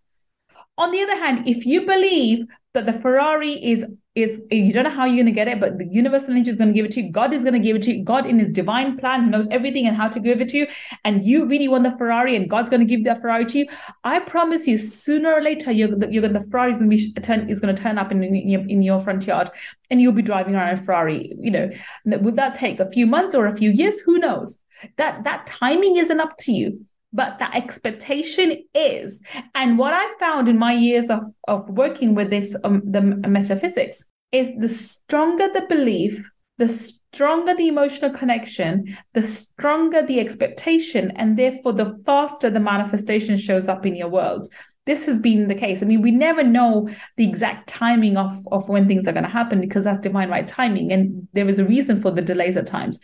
On 0.77 0.90
the 0.90 1.03
other 1.03 1.16
hand, 1.16 1.48
if 1.48 1.64
you 1.64 1.87
believe 1.87 2.46
that 2.74 2.85
the 2.85 2.92
Ferrari 2.92 3.53
is 3.53 3.87
is 4.23 4.41
you 4.51 4.73
don't 4.73 4.85
know 4.85 4.91
how 4.91 5.05
you're 5.05 5.17
going 5.17 5.27
to 5.27 5.33
get 5.33 5.49
it, 5.49 5.61
but 5.61 5.79
the 5.79 5.87
universal 5.87 6.31
energy 6.31 6.51
is 6.51 6.59
going 6.59 6.69
to 6.69 6.75
give 6.75 6.85
it 6.85 6.93
to 6.93 7.03
you. 7.03 7.11
God 7.11 7.33
is 7.33 7.43
going 7.43 7.55
to 7.55 7.61
give 7.61 7.77
it 7.77 7.83
to 7.83 7.93
you. 7.93 8.05
God 8.05 8.27
in 8.27 8.39
his 8.39 8.51
divine 8.51 8.97
plan, 8.99 9.25
he 9.25 9.31
knows 9.31 9.47
everything 9.51 9.87
and 9.87 9.97
how 9.97 10.09
to 10.09 10.21
give 10.21 10.41
it 10.41 10.49
to 10.51 10.59
you. 10.59 10.67
And 11.05 11.25
you 11.25 11.47
really 11.47 11.69
want 11.69 11.85
the 11.85 11.97
Ferrari 11.97 12.37
and 12.37 12.49
God's 12.49 12.71
going 12.71 12.81
to 12.81 12.87
give 12.87 13.05
that 13.05 13.21
Ferrari 13.21 13.47
to 13.47 13.59
you. 13.59 13.67
I 14.05 14.19
promise 14.19 14.67
you, 14.67 14.79
sooner 14.79 15.33
or 15.33 15.41
later, 15.41 15.71
you're, 15.71 16.05
you're 16.11 16.29
the 16.29 16.47
Ferrari 16.51 16.73
is 16.73 16.79
going 16.79 16.91
to 16.91 16.97
be 16.97 17.13
turn, 17.21 17.49
is 17.49 17.61
going 17.61 17.75
to 17.75 17.83
turn 17.83 17.99
up 17.99 18.11
in, 18.13 18.23
in, 18.23 18.49
your, 18.49 18.61
in 18.63 18.83
your 18.83 19.01
front 19.01 19.27
yard 19.27 19.51
and 19.91 20.01
you'll 20.01 20.13
be 20.13 20.23
driving 20.23 20.55
around 20.55 20.75
a 20.75 20.77
Ferrari. 20.77 21.33
You 21.39 21.51
know, 21.51 21.71
would 22.05 22.37
that 22.37 22.55
take 22.55 22.81
a 22.81 22.91
few 22.91 23.07
months 23.07 23.35
or 23.35 23.47
a 23.47 23.57
few 23.57 23.71
years? 23.71 24.01
Who 24.01 24.19
knows? 24.19 24.59
That 24.97 25.25
that 25.25 25.47
timing 25.47 25.97
isn't 25.97 26.21
up 26.21 26.37
to 26.39 26.53
you 26.53 26.87
but 27.13 27.39
the 27.39 27.55
expectation 27.57 28.63
is 28.75 29.21
and 29.55 29.79
what 29.79 29.95
i 29.95 30.15
found 30.19 30.49
in 30.49 30.59
my 30.59 30.73
years 30.73 31.09
of, 31.09 31.21
of 31.47 31.69
working 31.69 32.15
with 32.15 32.31
this 32.31 32.57
um, 32.65 32.83
the 32.85 33.01
metaphysics 33.01 34.05
is 34.33 34.51
the 34.59 34.69
stronger 34.69 35.49
the 35.53 35.67
belief 35.69 36.31
the 36.59 36.69
stronger 36.69 37.55
the 37.55 37.69
emotional 37.69 38.11
connection 38.11 38.97
the 39.14 39.23
stronger 39.23 40.03
the 40.03 40.21
expectation 40.21 41.11
and 41.12 41.38
therefore 41.38 41.73
the 41.73 41.97
faster 42.05 42.51
the 42.51 42.61
manifestation 42.61 43.38
shows 43.38 43.69
up 43.69 43.87
in 43.87 43.97
your 43.97 44.09
world 44.09 44.49
this 44.88 45.05
has 45.05 45.21
been 45.21 45.49
the 45.49 45.55
case. 45.55 45.83
I 45.83 45.87
mean, 45.87 46.01
we 46.01 46.11
never 46.11 46.43
know 46.43 46.88
the 47.19 47.29
exact 47.29 47.69
timing 47.69 48.17
of, 48.17 48.41
of 48.51 48.71
when 48.71 48.88
things 48.88 49.07
are 49.07 49.12
going 49.12 49.23
to 49.23 49.31
happen 49.31 49.61
because 49.61 49.85
that's 49.85 49.99
divine 49.99 50.31
right 50.31 50.49
timing. 50.49 50.93
And 50.93 51.29
there 51.35 51.47
is 51.47 51.59
a 51.59 51.64
reason 51.67 52.01
for 52.01 52.11
the 52.11 52.23
delays 52.23 52.57
at 52.57 52.67
times. 52.67 52.99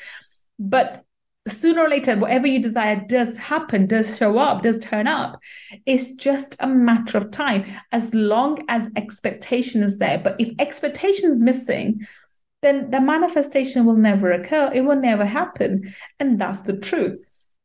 But 0.59 1.05
sooner 1.49 1.83
or 1.83 1.89
later, 1.89 2.17
whatever 2.17 2.47
you 2.47 2.61
desire 2.61 3.05
does 3.07 3.37
happen, 3.37 3.87
does 3.87 4.17
show 4.17 4.39
up, 4.39 4.63
does 4.63 4.79
turn 4.79 5.07
up. 5.07 5.39
It's 5.87 6.09
just 6.15 6.57
a 6.61 6.67
matter 6.67 7.19
of 7.19 7.31
time 7.31 7.65
as 7.93 8.15
long 8.15 8.65
as 8.69 8.91
expectation 8.97 9.83
is 9.83 9.99
there. 9.99 10.19
But 10.19 10.37
if 10.39 10.51
expectation 10.59 11.33
is 11.33 11.39
missing, 11.39 12.07
then 12.63 12.91
the 12.91 13.01
manifestation 13.01 13.85
will 13.85 13.97
never 13.97 14.33
occur. 14.33 14.71
It 14.73 14.83
will 14.83 14.97
never 14.97 15.27
happen. 15.27 15.95
And 16.19 16.39
that's 16.39 16.63
the 16.63 16.75
truth. 16.75 17.19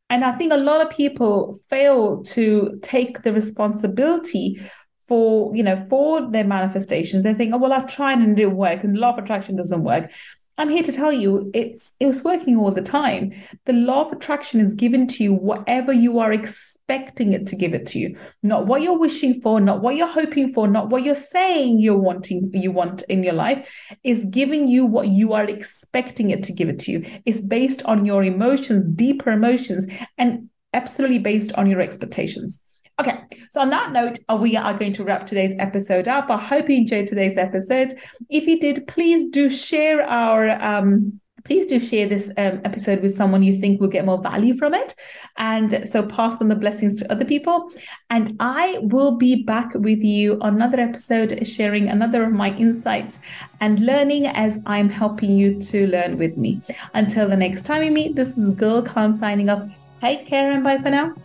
And 0.09 0.25
I 0.25 0.33
think 0.33 0.51
a 0.51 0.57
lot 0.57 0.81
of 0.81 0.89
people 0.89 1.59
fail 1.69 2.23
to 2.23 2.79
take 2.81 3.21
the 3.21 3.31
responsibility 3.31 4.59
for, 5.07 5.55
you 5.55 5.63
know, 5.63 5.85
for 5.89 6.29
their 6.31 6.43
manifestations. 6.43 7.23
They 7.23 7.33
think, 7.33 7.53
oh, 7.53 7.57
well, 7.57 7.73
I've 7.73 7.87
tried 7.87 8.19
and 8.19 8.31
it 8.31 8.41
didn't 8.41 8.57
work, 8.57 8.83
and 8.83 8.97
law 8.97 9.13
of 9.13 9.23
attraction 9.23 9.55
doesn't 9.55 9.83
work. 9.83 10.11
I'm 10.59 10.69
here 10.69 10.83
to 10.83 10.91
tell 10.91 11.13
you 11.13 11.49
it's 11.53 11.93
it 12.01 12.05
was 12.05 12.25
working 12.25 12.57
all 12.57 12.69
the 12.69 12.81
time. 12.81 13.33
The 13.63 13.71
law 13.71 14.05
of 14.05 14.11
attraction 14.11 14.59
is 14.59 14.73
given 14.73 15.07
to 15.07 15.23
you 15.23 15.33
whatever 15.33 15.93
you 15.93 16.19
are 16.19 16.33
expecting 16.33 17.31
it 17.31 17.47
to 17.47 17.55
give 17.55 17.73
it 17.73 17.85
to 17.87 17.99
you, 17.99 18.17
not 18.43 18.67
what 18.67 18.81
you're 18.81 18.99
wishing 18.99 19.39
for, 19.39 19.61
not 19.61 19.81
what 19.81 19.95
you're 19.95 20.05
hoping 20.05 20.51
for, 20.51 20.67
not 20.67 20.89
what 20.89 21.05
you're 21.05 21.15
saying 21.15 21.79
you're 21.79 21.97
wanting 21.97 22.51
you 22.53 22.73
want 22.73 23.03
in 23.03 23.23
your 23.23 23.35
life 23.35 23.73
is 24.03 24.25
giving 24.31 24.67
you 24.67 24.85
what 24.85 25.07
you 25.07 25.31
are 25.31 25.45
expecting 25.45 26.29
it 26.31 26.43
to 26.43 26.51
give 26.51 26.67
it 26.67 26.79
to 26.79 26.91
you. 26.91 27.21
It's 27.25 27.39
based 27.39 27.81
on 27.83 28.03
your 28.03 28.21
emotions, 28.21 28.85
deeper 28.95 29.31
emotions, 29.31 29.87
and 30.17 30.49
absolutely 30.73 31.19
based 31.19 31.53
on 31.53 31.67
your 31.67 31.79
expectations. 31.79 32.59
Okay, 32.99 33.17
so 33.49 33.61
on 33.61 33.69
that 33.69 33.93
note, 33.93 34.19
uh, 34.27 34.35
we 34.35 34.57
are 34.57 34.77
going 34.77 34.91
to 34.93 35.05
wrap 35.05 35.25
today's 35.25 35.55
episode 35.57 36.09
up. 36.09 36.29
I 36.29 36.37
hope 36.37 36.69
you 36.69 36.75
enjoyed 36.75 37.07
today's 37.07 37.37
episode. 37.37 37.95
If 38.29 38.45
you 38.45 38.59
did, 38.59 38.87
please 38.87 39.25
do 39.29 39.49
share 39.49 40.03
our 40.03 40.49
um, 40.61 41.19
please 41.45 41.65
do 41.65 41.79
share 41.79 42.07
this 42.07 42.29
um, 42.37 42.61
episode 42.65 43.01
with 43.01 43.15
someone 43.15 43.41
you 43.41 43.55
think 43.55 43.79
will 43.79 43.87
get 43.87 44.05
more 44.05 44.21
value 44.21 44.53
from 44.53 44.73
it. 44.73 44.93
And 45.37 45.89
so 45.89 46.05
pass 46.05 46.41
on 46.41 46.49
the 46.49 46.55
blessings 46.55 46.97
to 46.97 47.11
other 47.11 47.23
people. 47.23 47.71
And 48.09 48.35
I 48.41 48.79
will 48.81 49.15
be 49.15 49.43
back 49.43 49.73
with 49.75 50.03
you 50.03 50.37
on 50.41 50.55
another 50.55 50.79
episode, 50.79 51.47
sharing 51.47 51.87
another 51.87 52.23
of 52.23 52.33
my 52.33 52.55
insights 52.57 53.19
and 53.61 53.79
learning 53.79 54.27
as 54.27 54.59
I'm 54.65 54.89
helping 54.89 55.31
you 55.31 55.59
to 55.61 55.87
learn 55.87 56.17
with 56.17 56.35
me. 56.35 56.61
Until 56.93 57.29
the 57.29 57.37
next 57.37 57.65
time 57.65 57.79
we 57.79 57.89
meet, 57.89 58.15
this 58.15 58.37
is 58.37 58.49
Gul 58.49 58.81
Khan 58.81 59.17
signing 59.17 59.49
off. 59.49 59.67
Take 60.01 60.27
care 60.27 60.51
and 60.51 60.63
bye 60.63 60.77
for 60.77 60.89
now. 60.89 61.15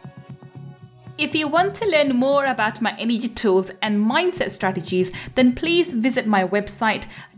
If 1.17 1.33
you 1.33 1.47
want 1.47 1.77
to 1.77 1.89
learn 1.89 2.17
more 2.17 2.45
about 2.45 2.81
my 2.81 2.93
energy 2.99 3.29
tools 3.29 3.71
and 3.81 4.05
mindset 4.05 4.51
strategies, 4.51 5.13
then 5.37 5.55
please 5.55 5.93
visit 5.93 6.27
my 6.27 6.45
website 6.45 7.07